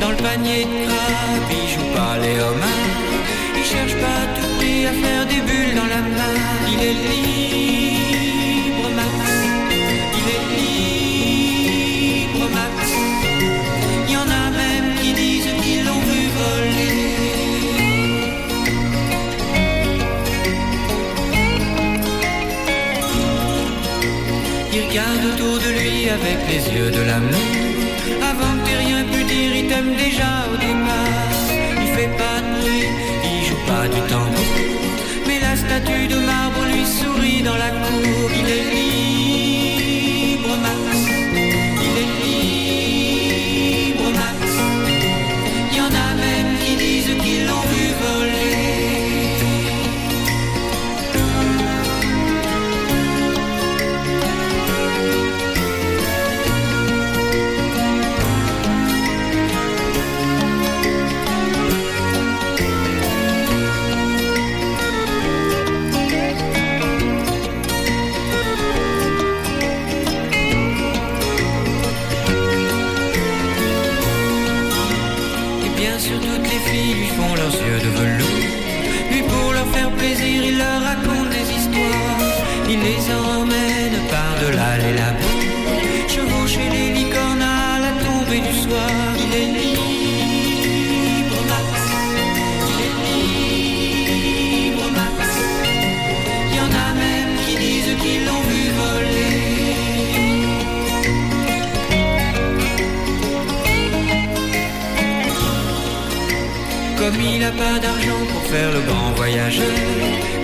Dans 0.00 0.10
le 0.10 0.20
panier 0.28 0.62
de 0.70 0.76
crabe, 0.86 1.50
il 1.58 1.66
joue 1.74 1.90
pas 1.98 2.14
les 2.24 2.36
homards. 2.46 2.94
Il 3.58 3.64
cherche 3.72 3.96
pas 4.04 4.20
tout 4.36 4.50
prix 4.58 4.86
à 4.86 4.92
faire 5.02 5.24
des 5.32 5.40
bulles 5.48 5.74
dans 5.80 5.90
la 5.96 6.02
main. 6.16 6.36
Il 6.72 6.78
est 6.90 6.98
libre, 7.06 7.77
avec 26.10 26.38
les 26.48 26.62
yeux 26.74 26.90
de 26.90 27.02
l'amour. 27.02 27.48
Avant 28.30 28.52
que 28.56 28.64
t'aies 28.64 28.76
rien 28.76 29.04
pu 29.04 29.24
dire, 29.24 29.56
il 29.56 29.66
t'aime 29.68 29.94
déjà 29.94 30.30
au 30.52 30.56
départ. 30.56 31.28
Il 31.82 31.88
fait 31.96 32.12
pas 32.22 32.38
de 32.44 32.60
bruit, 32.60 32.88
il 33.24 33.44
joue 33.46 33.62
pas 33.66 33.86
du 33.88 34.00
tambour. 34.12 34.54
Mais 35.26 35.38
la 35.40 35.54
statue 35.56 36.06
de 36.08 36.16
marbre 36.16 36.64
lui 36.72 36.84
sourit 36.86 37.42
dans 37.42 37.56
la 37.56 37.70
cour. 37.70 37.87
N'a 107.50 107.64
pas 107.64 107.78
d'argent 107.78 108.22
pour 108.32 108.42
faire 108.42 108.70
le 108.72 108.80
grand 108.80 109.10
voyageur, 109.16 109.78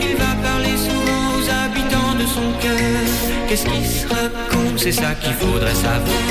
il 0.00 0.16
va 0.16 0.32
parler 0.42 0.76
souvent 0.76 1.24
aux 1.36 1.46
habitants 1.62 2.14
de 2.18 2.26
son 2.26 2.48
cœur. 2.60 3.00
Qu'est-ce 3.48 3.66
qui 3.66 3.84
se 3.84 4.06
raconte, 4.06 4.78
c'est 4.78 4.92
ça 4.92 5.14
qu'il 5.14 5.32
faudrait 5.34 5.74
savoir. 5.74 6.24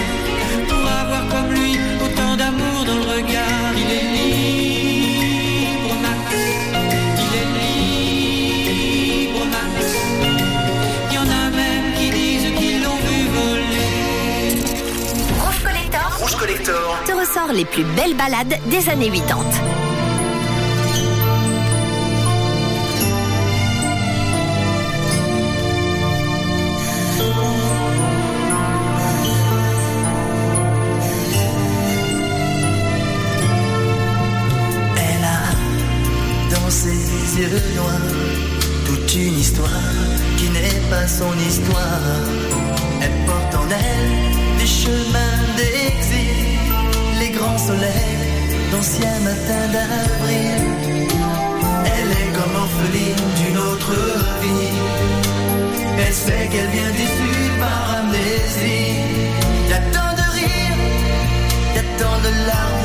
Pour 0.70 0.86
avoir 1.02 1.28
comme 1.30 1.52
lui 1.54 1.78
autant 2.06 2.36
d'amour 2.38 2.86
dans 2.86 2.96
le 2.96 3.08
regard, 3.16 3.74
il 3.84 3.90
est 4.00 4.10
libre, 4.18 5.94
Max. 6.06 6.26
Il 7.26 7.34
est 7.42 7.52
libre, 7.60 9.46
Max. 9.56 9.78
Il 11.10 11.16
y 11.16 11.20
en 11.20 11.30
a 11.42 11.46
même 11.62 11.88
qui 11.98 12.10
disent 12.10 12.52
qu'ils 12.58 12.82
l'ont 12.84 13.02
vu 13.08 13.20
voler. 13.38 14.62
Rouge 15.44 15.62
Collector 15.64 16.18
Rouge 16.20 16.36
Collector. 16.36 17.04
te 17.06 17.12
ressort 17.12 17.54
les 17.54 17.66
plus 17.66 17.86
belles 17.96 18.16
balades 18.16 18.58
des 18.72 18.90
années 18.90 19.12
80. 19.12 19.73
Toute 38.86 39.16
une 39.16 39.40
histoire 39.40 39.70
qui 40.38 40.50
n'est 40.50 40.82
pas 40.90 41.08
son 41.08 41.34
histoire. 41.50 42.06
Elle 43.02 43.18
porte 43.26 43.56
en 43.56 43.68
elle 43.70 44.60
des 44.60 44.68
chemins 44.68 45.40
d'exil, 45.58 46.60
les 47.20 47.30
grands 47.30 47.58
soleils 47.58 48.24
d'anciens 48.72 49.20
matins 49.30 49.68
d'avril. 49.76 50.62
Elle 51.96 52.12
est 52.22 52.32
comme 52.38 52.56
orpheline 52.56 53.26
d'une 53.40 53.58
autre 53.58 53.94
vie. 54.42 54.74
Elle 56.00 56.14
sait 56.14 56.48
qu'elle 56.52 56.72
vient 56.78 56.94
sud 57.18 57.60
par 57.60 57.98
amnésie. 58.00 58.96
Y 59.70 59.74
a 59.74 59.82
tant 59.96 60.14
de 60.20 60.26
rires, 60.38 60.82
y 61.76 61.80
a 61.80 61.86
tant 62.00 62.18
de 62.26 62.32
larmes 62.48 62.83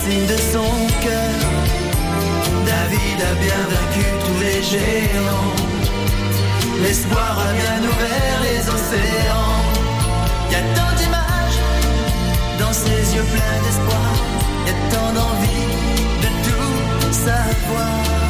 racines 0.00 0.26
de 0.26 0.36
son 0.36 0.70
cœur. 1.00 1.40
David 2.66 3.18
a 3.20 3.34
bien 3.34 3.62
vaincu 3.70 4.04
tous 4.24 4.40
les 4.40 4.62
géants. 4.62 5.54
L'espoir 6.82 7.38
a 7.38 7.52
bien 7.52 7.78
ouvert 7.88 8.40
les 8.42 8.60
océans. 8.60 9.60
Y 10.50 10.54
a 10.54 10.62
tant 10.74 10.96
d'images 10.96 11.60
dans 12.58 12.72
ses 12.72 13.14
yeux 13.14 13.24
pleins 13.32 13.60
d'espoir. 13.64 14.12
Y 14.66 14.70
a 14.70 14.90
tant 14.90 15.12
d'envie 15.12 15.66
de 16.22 16.28
tout 16.46 17.12
savoir. 17.12 18.29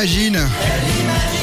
imagina. 0.00 0.48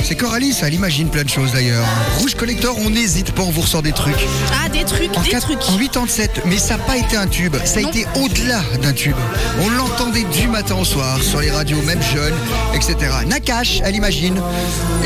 C'est 0.08 0.16
Coralie, 0.16 0.54
ça, 0.54 0.68
elle 0.70 0.74
imagine 0.74 1.10
plein 1.10 1.24
de 1.26 1.30
choses 1.30 1.52
d'ailleurs. 1.52 1.86
Rouge 2.20 2.34
Collector, 2.36 2.78
on 2.80 2.90
n'hésite 2.90 3.34
pas, 3.34 3.42
on 3.42 3.50
vous 3.52 3.60
ressort 3.60 3.82
des 3.82 3.92
trucs. 3.92 4.16
Ah, 4.54 4.70
des 4.70 4.86
trucs, 4.86 5.12
En, 5.18 5.22
des 5.22 5.32
trucs. 5.32 5.58
en 5.68 5.78
87, 5.78 6.44
mais 6.46 6.58
ça 6.58 6.78
n'a 6.78 6.84
pas 6.86 6.96
été 6.96 7.18
un 7.18 7.28
tube, 7.28 7.58
ça 7.66 7.80
a 7.80 7.82
Non. 7.82 7.90
été 7.90 8.06
au-delà 8.16 8.62
d'un 8.82 8.94
tube. 8.94 9.18
On 9.62 9.70
l'entendait 9.70 10.24
du 10.24 10.48
matin 10.48 10.76
au 10.80 10.86
soir, 10.86 11.22
sur 11.22 11.42
les 11.42 11.52
radios, 11.52 11.82
même 11.82 12.02
jeunes, 12.02 12.34
etc. 12.74 12.96
Nakash, 13.28 13.82
elle 13.84 13.98
imagine. 13.98 14.42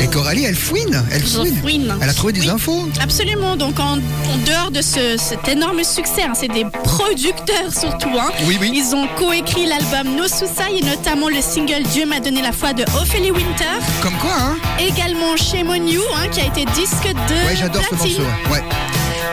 Et 0.00 0.06
Coralie, 0.06 0.44
elle 0.44 0.54
fouine, 0.54 1.02
elle 1.10 1.24
fouine. 1.24 1.56
fouine. 1.60 1.94
Elle 2.00 2.08
a 2.08 2.14
trouvé 2.14 2.32
des 2.32 2.42
Oui. 2.42 2.50
infos. 2.50 2.88
Absolument. 3.02 3.56
Donc, 3.56 3.80
en, 3.80 3.94
en 3.94 4.36
dehors 4.46 4.70
de 4.70 4.82
ce, 4.82 5.16
cet 5.18 5.48
énorme 5.48 5.82
succès, 5.82 6.22
hein, 6.22 6.34
c'est 6.38 6.46
des 6.52 6.64
producteurs 6.84 7.72
surtout. 7.76 8.16
hein. 8.20 8.30
Oui, 8.46 8.56
oui. 8.60 8.70
Ils 8.72 8.94
ont 8.94 9.08
coécrit 9.18 9.66
l'album 9.66 10.14
No 10.16 10.28
Suicide 10.28 10.80
et 10.80 10.84
notamment 10.84 11.28
le 11.28 11.40
single 11.42 11.82
Dieu 11.92 12.06
m'a 12.06 12.20
donné 12.20 12.40
la 12.40 12.52
foi 12.52 12.72
de 12.72 12.84
Ophélie 13.00 13.32
Winter. 13.32 13.64
Comme 14.00 14.14
quoi, 14.18 14.30
hein 14.38 14.56
Également 14.96 15.32
on 15.32 15.74
You, 15.86 16.02
hein, 16.16 16.28
qui 16.30 16.40
a 16.40 16.44
été 16.44 16.64
disque 16.66 17.04
de 17.04 17.34
Ouais, 17.46 17.56
j'adore 17.56 17.82
ce 17.82 17.94
platine. 17.94 18.22
morceau. 18.22 18.52
Ouais, 18.52 18.62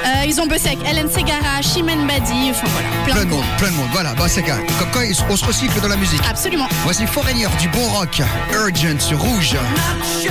Euh, 0.06 0.26
ils 0.26 0.40
ont 0.40 0.48
bossé 0.48 0.68
avec 0.68 0.80
Hélène 0.90 1.10
Segara, 1.10 1.62
Chimène 1.62 2.08
Badi, 2.08 2.52
enfin 2.52 2.68
voilà, 2.72 2.88
plein, 3.04 3.14
plein 3.14 3.24
de 3.26 3.30
de 3.30 3.36
monde, 3.36 3.44
plein 3.58 3.68
de 3.70 3.74
monde. 3.76 3.88
Voilà, 3.92 4.14
bah 4.16 4.26
c'est 4.28 4.42
carré. 4.44 4.62
Comme 4.80 4.90
quoi, 4.92 5.02
on 5.30 5.36
se 5.36 5.46
recycle 5.46 5.80
dans 5.82 5.88
la 5.90 5.98
musique. 5.98 6.22
Absolument. 6.30 6.68
Voici 6.84 7.06
Foreigner 7.06 7.48
du 7.60 7.68
bon 7.70 7.86
rock, 7.90 8.22
Urgent 8.54 9.00
sur 9.00 9.20
Rouge. 9.20 9.54
Not 9.54 10.06
shy, 10.24 10.30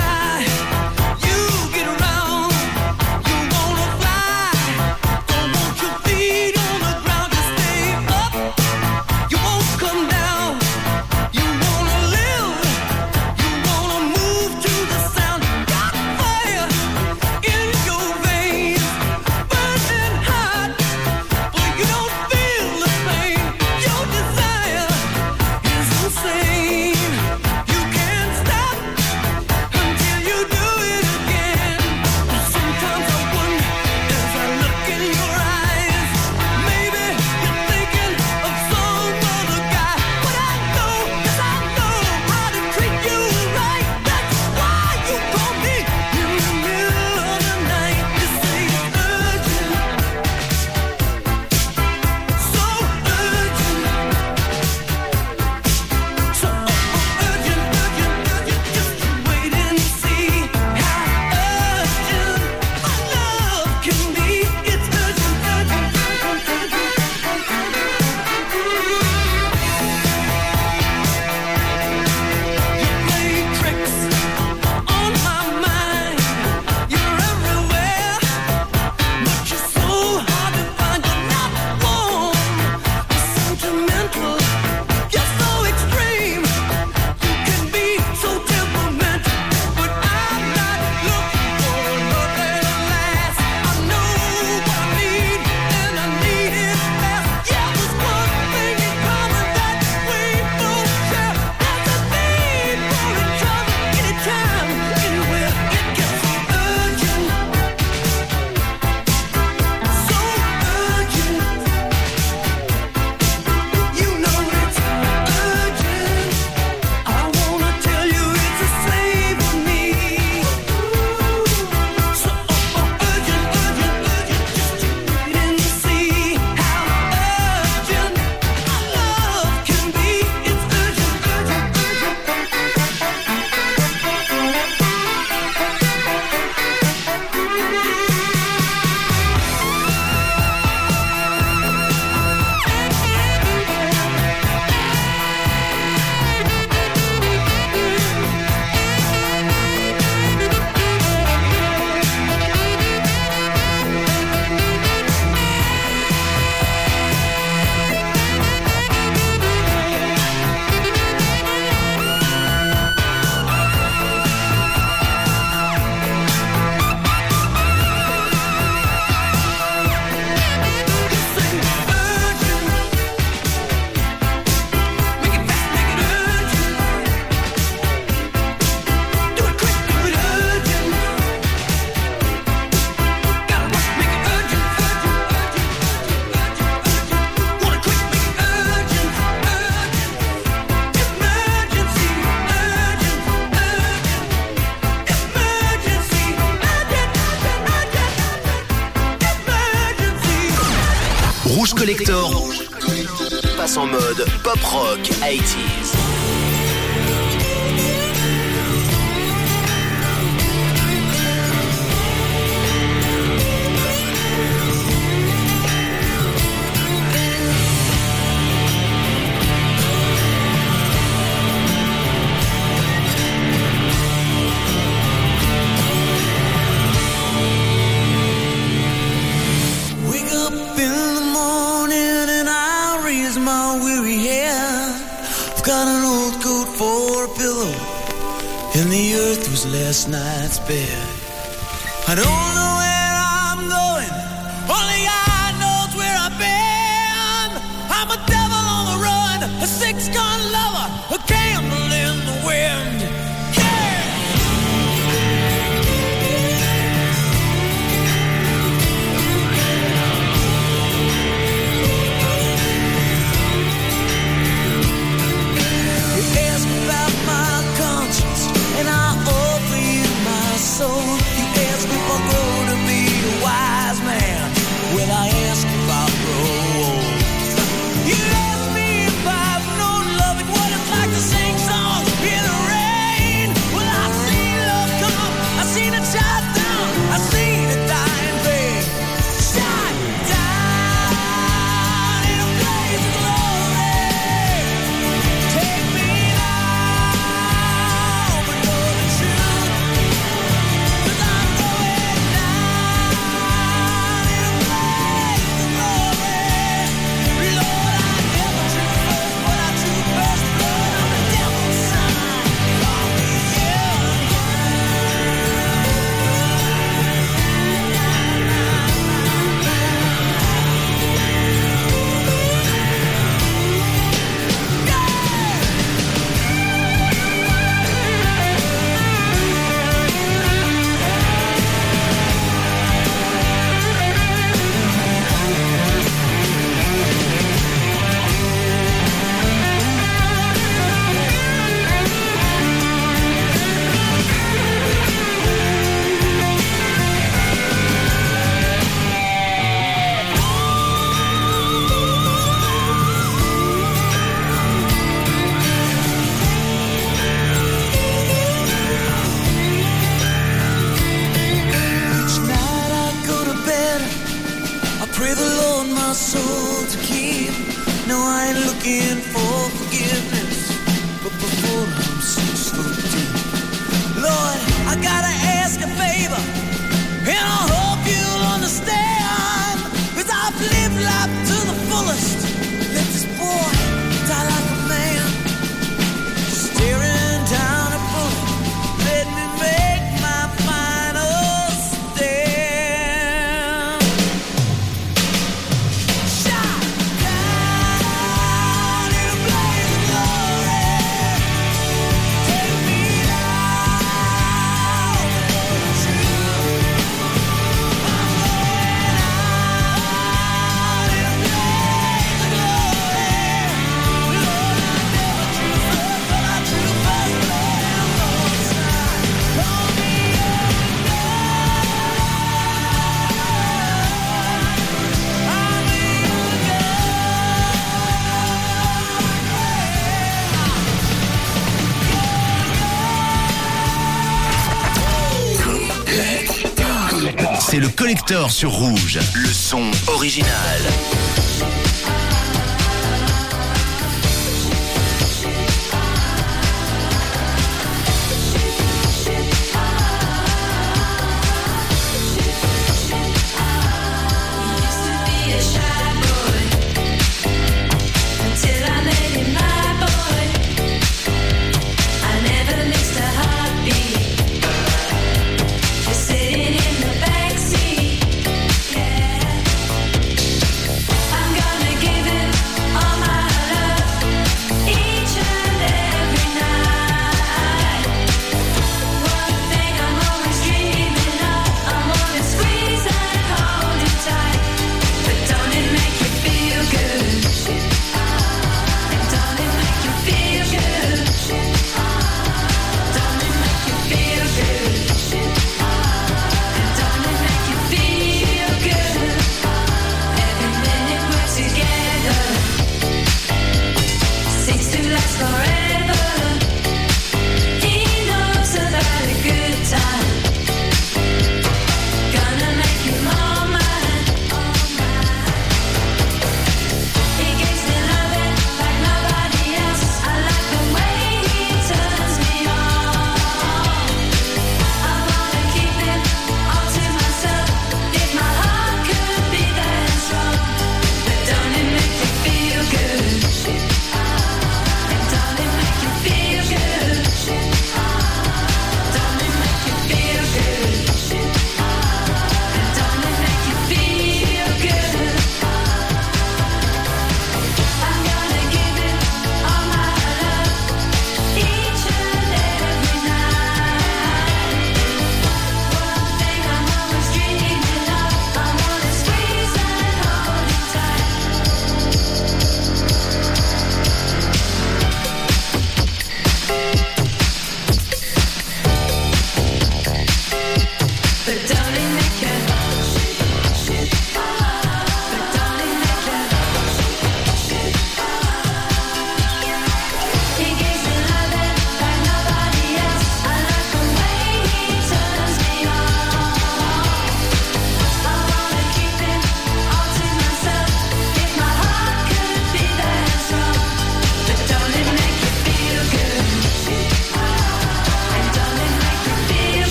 sur 438.49 438.71
rouge. 438.71 439.19
Le 439.33 439.51
son 439.51 439.91
original. 440.07 440.49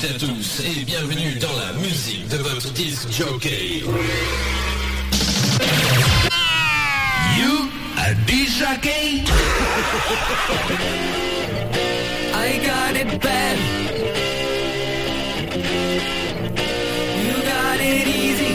toutes 0.00 0.10
et 0.10 0.14
à 0.14 0.18
tous 0.18 0.60
et 0.60 0.84
bienvenue 0.84 1.34
dans 1.40 1.56
la 1.58 1.72
musique 1.74 2.28
de 2.28 2.36
votre 2.38 2.70
disque 2.72 3.10
jockey. 3.10 3.82
You 7.36 7.68
a 7.98 8.14
disc 8.26 8.58
jockey? 8.58 9.24
I 12.34 12.58
got 12.64 12.96
it 12.96 13.20
bad. 13.20 13.58
You 17.16 17.34
got 17.42 17.80
it 17.80 18.06
easy. 18.06 18.54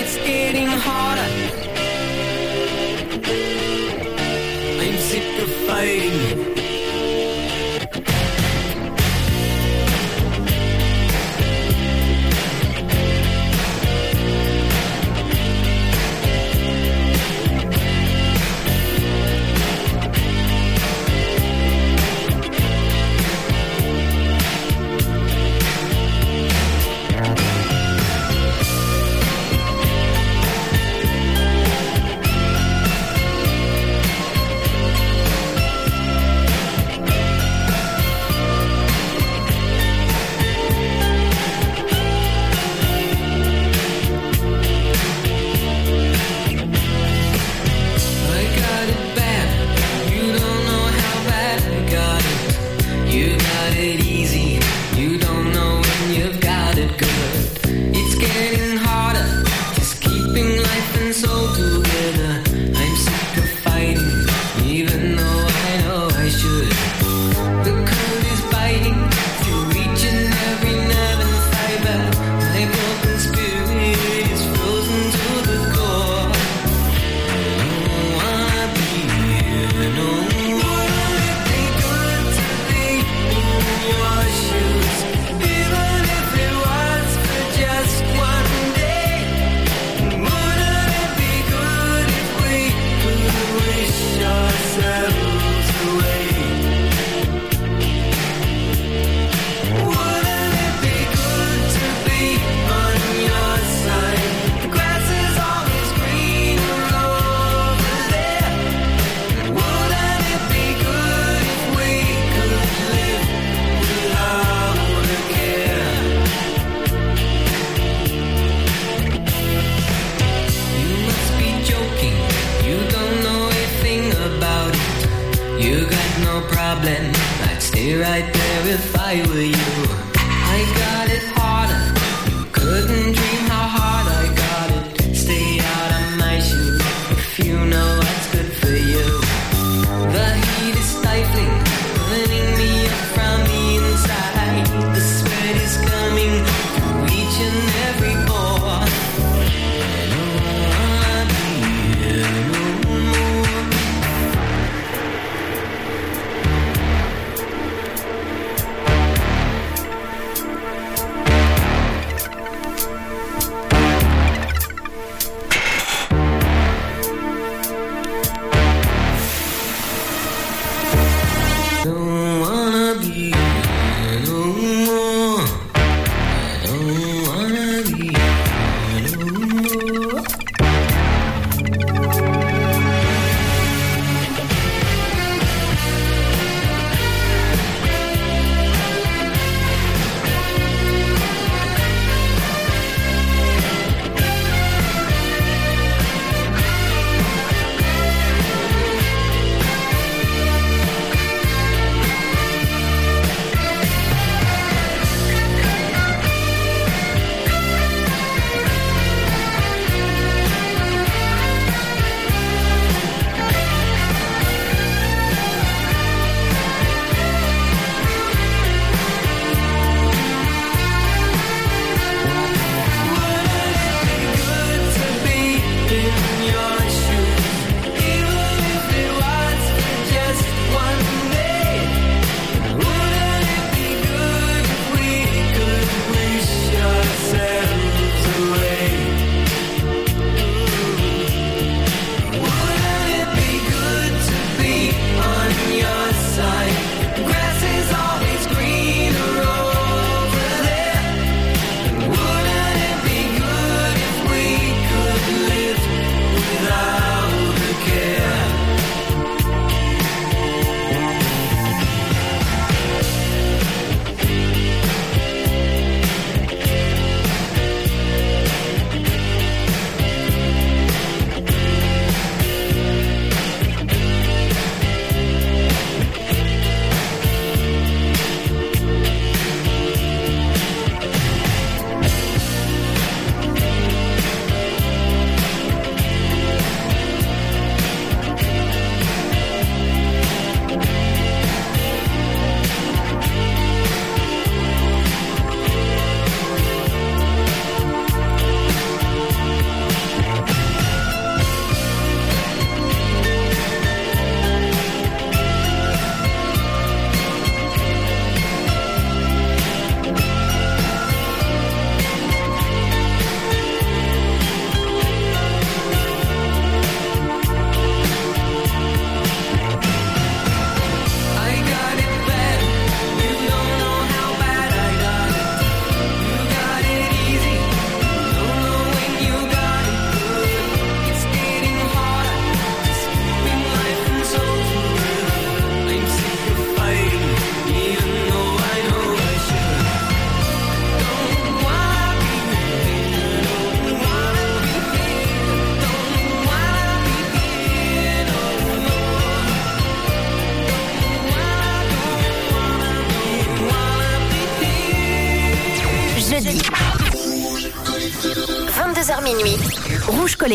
It's 0.00 0.16
getting 0.26 0.68
harder. 0.68 1.30
I'm 4.80 4.98
sick 4.98 5.42
of 5.42 5.50
fighting. 5.66 6.55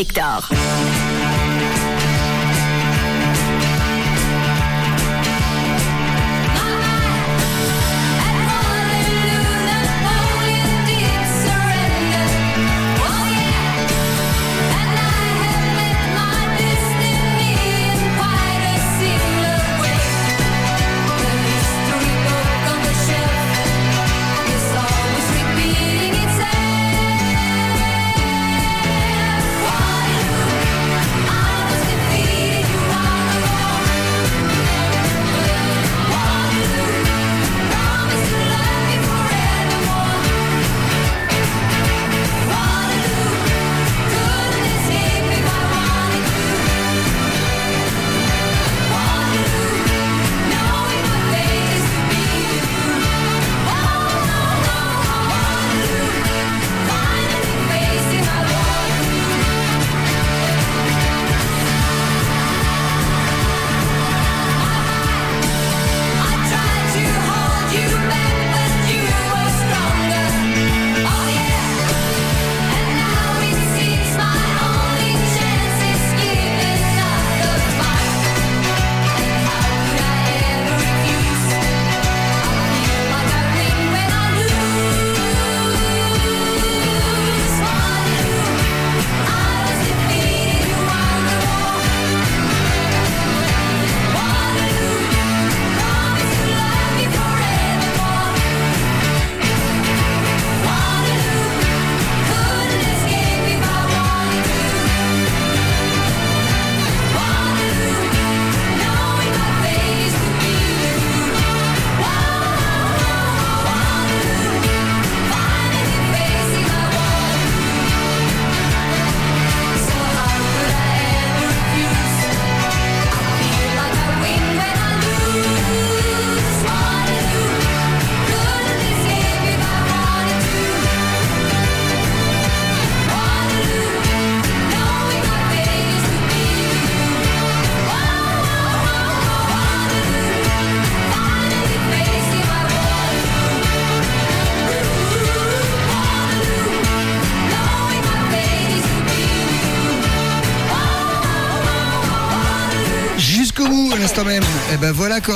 Rouge 0.02 0.61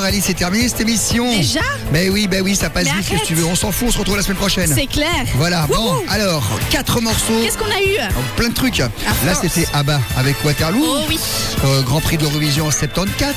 ben 0.07 0.13
Coralie, 0.13 0.23
c'est 0.25 0.35
terminé 0.35 0.69
cette 0.69 0.81
émission. 0.81 1.29
Déjà 1.31 1.61
Mais 1.93 2.09
oui, 2.09 2.29
ben 2.29 2.41
oui, 2.43 2.55
ça 2.55 2.71
passe 2.71 2.85
Mais 2.85 2.93
vite, 3.01 3.09
qu'est-ce 3.09 3.23
que 3.23 3.27
tu 3.27 3.35
veux. 3.35 3.45
On 3.45 3.57
s'en 3.57 3.73
fout, 3.73 3.89
on 3.89 3.93
se 3.93 3.99
retrouve 3.99 4.17
la 4.17 4.23
semaine 4.23 4.37
prochaine. 4.37 4.71
C'est 4.73 4.87
clair. 4.87 5.09
Voilà, 5.35 5.67
bon, 5.67 6.01
alors, 6.09 6.45
quatre 6.71 7.01
morceaux. 7.01 7.41
Qu'est-ce 7.43 7.59
qu'on 7.59 7.65
a 7.67 7.81
eu? 7.81 7.97
Oh, 8.17 8.21
Plein 8.37 8.49
de 8.51 8.55
trucs. 8.55 8.79
Là, 8.79 8.89
c'était 9.41 9.67
ABBA 9.73 10.01
avec 10.17 10.37
Waterloo. 10.45 10.85
Oh 10.87 10.99
oui. 11.09 11.19
Euh, 11.65 11.83
Grand 11.83 12.01
Prix 12.01 12.19
d'Eurovision 12.19 12.67
en 12.67 12.71
74. 12.71 13.35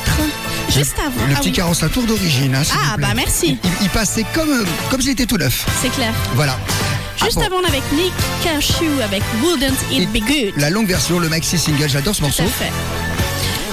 Juste 0.69 0.93
avant. 0.99 1.25
Le 1.27 1.33
Ah 1.35 1.39
petit 1.39 1.49
oui. 1.49 1.55
45 1.55 1.89
tour 1.91 2.03
d'origine. 2.03 2.53
hein, 2.55 2.61
Ah, 2.71 2.97
bah, 2.99 3.07
merci. 3.15 3.57
Il, 3.63 3.69
il 3.81 3.89
passait 3.89 4.25
comme, 4.35 4.49
euh, 4.51 4.65
comme 4.91 5.01
s'il 5.01 5.11
était 5.11 5.25
tout 5.25 5.37
neuf. 5.37 5.65
C'est 5.81 5.89
clair. 5.89 6.13
Voilà. 6.35 6.57
Juste 7.23 7.37
Ah, 7.37 7.49
bon. 7.49 7.57
avant, 7.57 7.65
on 7.65 7.67
avait 7.67 7.81
Nick 7.95 8.13
Cashew 8.43 9.01
avec 9.03 9.23
Wouldn't 9.43 9.77
It 9.91 10.09
Be 10.11 10.19
Good? 10.19 10.53
La 10.57 10.69
longue 10.69 10.87
version, 10.87 11.17
le 11.19 11.29
maxi 11.29 11.57
single, 11.57 11.89
j'adore 11.89 12.13
ce 12.13 12.19
Tout 12.19 12.25
morceau. 12.27 12.43
à 12.43 12.47
fait. 12.47 12.71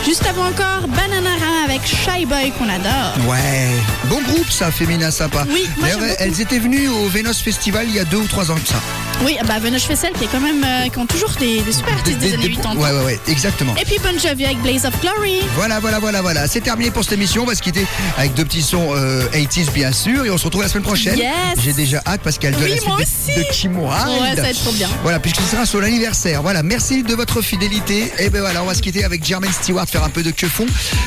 Juste 0.06 0.24
avant 0.24 0.46
encore, 0.46 0.86
Bananara 0.86 1.64
avec 1.64 1.84
Shy 1.84 2.26
Boy 2.26 2.52
qu'on 2.56 2.68
adore. 2.68 3.28
Ouais, 3.28 3.72
bon 4.04 4.22
groupe 4.22 4.48
ça, 4.48 4.70
féminin 4.70 5.10
sympa. 5.10 5.44
Oui, 5.48 5.68
moi, 5.76 5.88
D'ailleurs, 5.88 6.16
elles 6.20 6.40
étaient 6.40 6.60
venues 6.60 6.86
au 6.86 7.08
Vénos 7.08 7.42
Festival 7.42 7.86
il 7.88 7.96
y 7.96 7.98
a 7.98 8.04
deux 8.04 8.18
ou 8.18 8.26
trois 8.28 8.52
ans 8.52 8.54
de 8.54 8.66
ça. 8.68 8.76
Oui, 9.24 9.36
bah 9.48 9.58
Venoche 9.58 9.82
Fessel 9.84 10.12
qui 10.12 10.24
est 10.24 10.28
quand 10.28 10.40
même 10.40 10.62
euh, 10.64 10.88
qui 10.88 10.98
ont 10.98 11.06
toujours 11.06 11.30
des, 11.40 11.60
des 11.62 11.72
super 11.72 11.94
artistes 11.94 12.18
des, 12.18 12.34
années 12.34 12.50
80. 12.50 12.76
Ouais, 12.76 12.90
ouais, 12.92 13.04
ouais, 13.06 13.20
exactement. 13.26 13.74
Et 13.76 13.84
puis 13.84 13.96
Bon 13.98 14.16
Jovi 14.18 14.44
avec 14.44 14.60
Blaze 14.60 14.84
of 14.84 14.92
Glory. 15.00 15.40
Voilà, 15.56 15.80
voilà, 15.80 15.98
voilà, 15.98 16.20
voilà. 16.22 16.46
C'est 16.46 16.60
terminé 16.60 16.90
pour 16.90 17.02
cette 17.02 17.14
émission. 17.14 17.42
On 17.42 17.46
va 17.46 17.54
se 17.54 17.62
quitter 17.62 17.86
avec 18.18 18.34
deux 18.34 18.44
petits 18.44 18.62
sons 18.62 18.88
euh, 18.94 19.26
80s, 19.30 19.72
bien 19.72 19.90
sûr. 19.90 20.24
Et 20.26 20.30
on 20.30 20.36
se 20.38 20.44
retrouve 20.44 20.62
la 20.62 20.68
semaine 20.68 20.84
prochaine. 20.84 21.18
Yes. 21.18 21.30
J'ai 21.64 21.72
déjà 21.72 22.02
hâte 22.06 22.20
parce 22.22 22.36
qu'elle 22.38 22.54
Oui, 22.56 22.68
la 22.70 22.76
suite 22.76 22.86
de- 22.88 23.02
aussi. 23.02 23.38
de 23.38 23.42
Kim 23.52 23.76
Wilde. 23.78 23.90
Ouais, 24.20 24.36
ça 24.36 24.42
va 24.42 24.50
être 24.50 24.62
trop 24.62 24.72
bien. 24.72 24.88
Voilà, 25.02 25.18
puisque 25.18 25.40
ce 25.40 25.50
sera 25.52 25.64
son 25.66 25.82
anniversaire. 25.82 26.42
Voilà, 26.42 26.62
merci 26.62 27.02
de 27.02 27.14
votre 27.14 27.40
fidélité. 27.40 28.12
Et 28.18 28.28
ben 28.28 28.40
voilà, 28.42 28.62
on 28.62 28.66
va 28.66 28.74
se 28.74 28.82
quitter 28.82 29.02
avec 29.02 29.24
Jermaine 29.24 29.52
Stewart, 29.52 29.86
faire 29.88 30.04
un 30.04 30.10
peu 30.10 30.22
de 30.22 30.30
que 30.30 30.46
fond. 30.46 30.66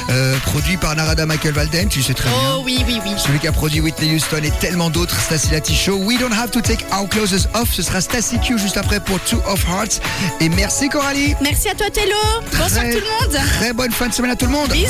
Euh, 0.10 0.36
produit 0.48 0.78
par 0.78 0.96
Narada 0.96 1.26
Michael 1.28 1.54
Valden, 1.54 1.88
tu 1.88 2.02
sais 2.02 2.16
très 2.16 2.28
bien. 2.30 2.38
Oh 2.56 2.62
oui, 2.66 2.84
oui, 2.88 3.00
oui. 3.06 3.12
Celui 3.18 3.38
qui 3.40 3.48
a 3.48 3.52
produit 3.52 3.80
Whitney 3.82 4.16
Houston 4.16 4.42
et 4.44 4.52
tellement 4.60 4.90
d'autres, 4.90 5.20
Stacy 5.22 5.52
Lati 5.52 5.76
Show. 5.76 5.98
We 5.98 6.18
don't 6.20 6.34
have 6.34 6.50
to 6.52 6.60
take 6.60 6.84
our 6.92 7.08
clothes 7.08 7.48
off. 7.54 7.70
Ce 7.72 7.84
sera 7.84 7.99
Stacy 8.02 8.40
Q 8.40 8.58
juste 8.58 8.78
après 8.78 9.00
pour 9.00 9.20
Two 9.22 9.42
of 9.48 9.64
Hearts. 9.68 10.02
Et 10.40 10.50
merci 10.50 10.90
Coralie. 10.90 11.36
Merci 11.42 11.70
à 11.70 11.76
toi 11.76 11.90
Tello. 11.90 12.16
Bonsoir 12.58 12.86
tout 12.86 13.00
le 13.00 13.28
monde. 13.28 13.40
Très 13.60 13.74
bonne 13.74 13.92
fin 13.92 14.08
de 14.08 14.14
semaine 14.14 14.32
à 14.32 14.36
tout 14.36 14.46
le 14.46 14.52
monde. 14.52 14.70
Bisous. 14.70 14.90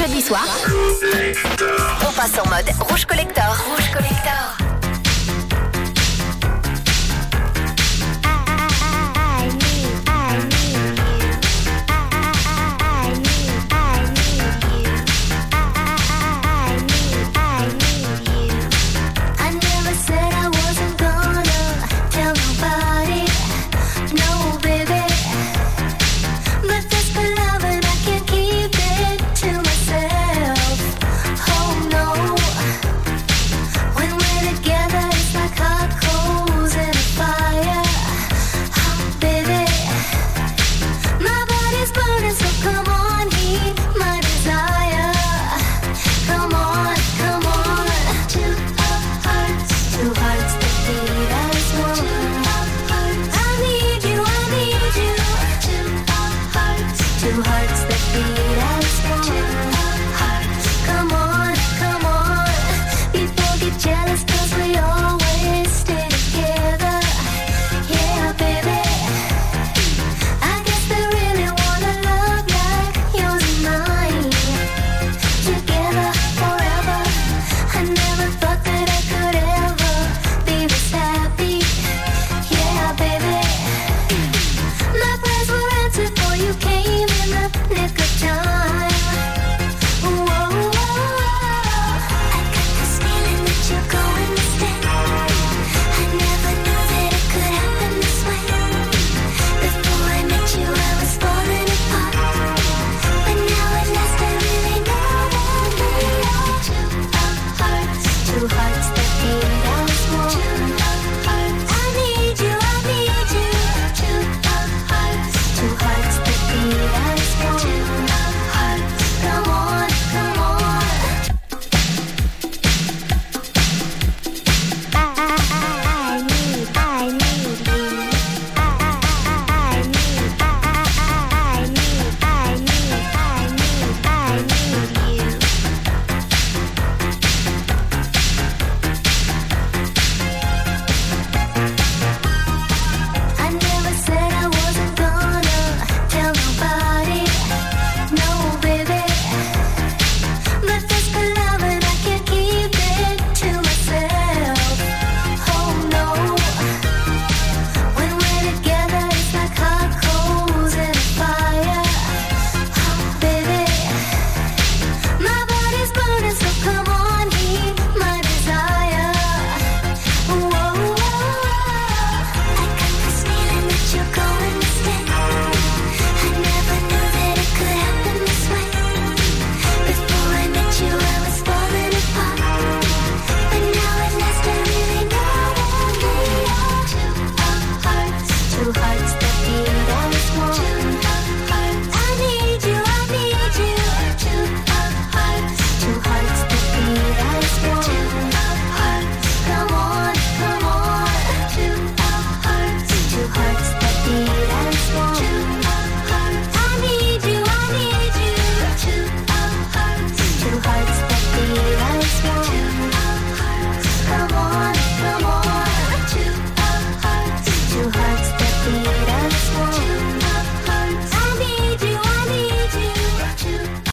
Jeudi 0.00 0.22
soir, 0.22 0.46
on 2.08 2.12
passe 2.12 2.38
en 2.38 2.48
mode 2.48 2.70
rouge 2.88 3.04
collector. 3.04 3.44
Rouge 3.68 3.90
collector. 3.92 4.69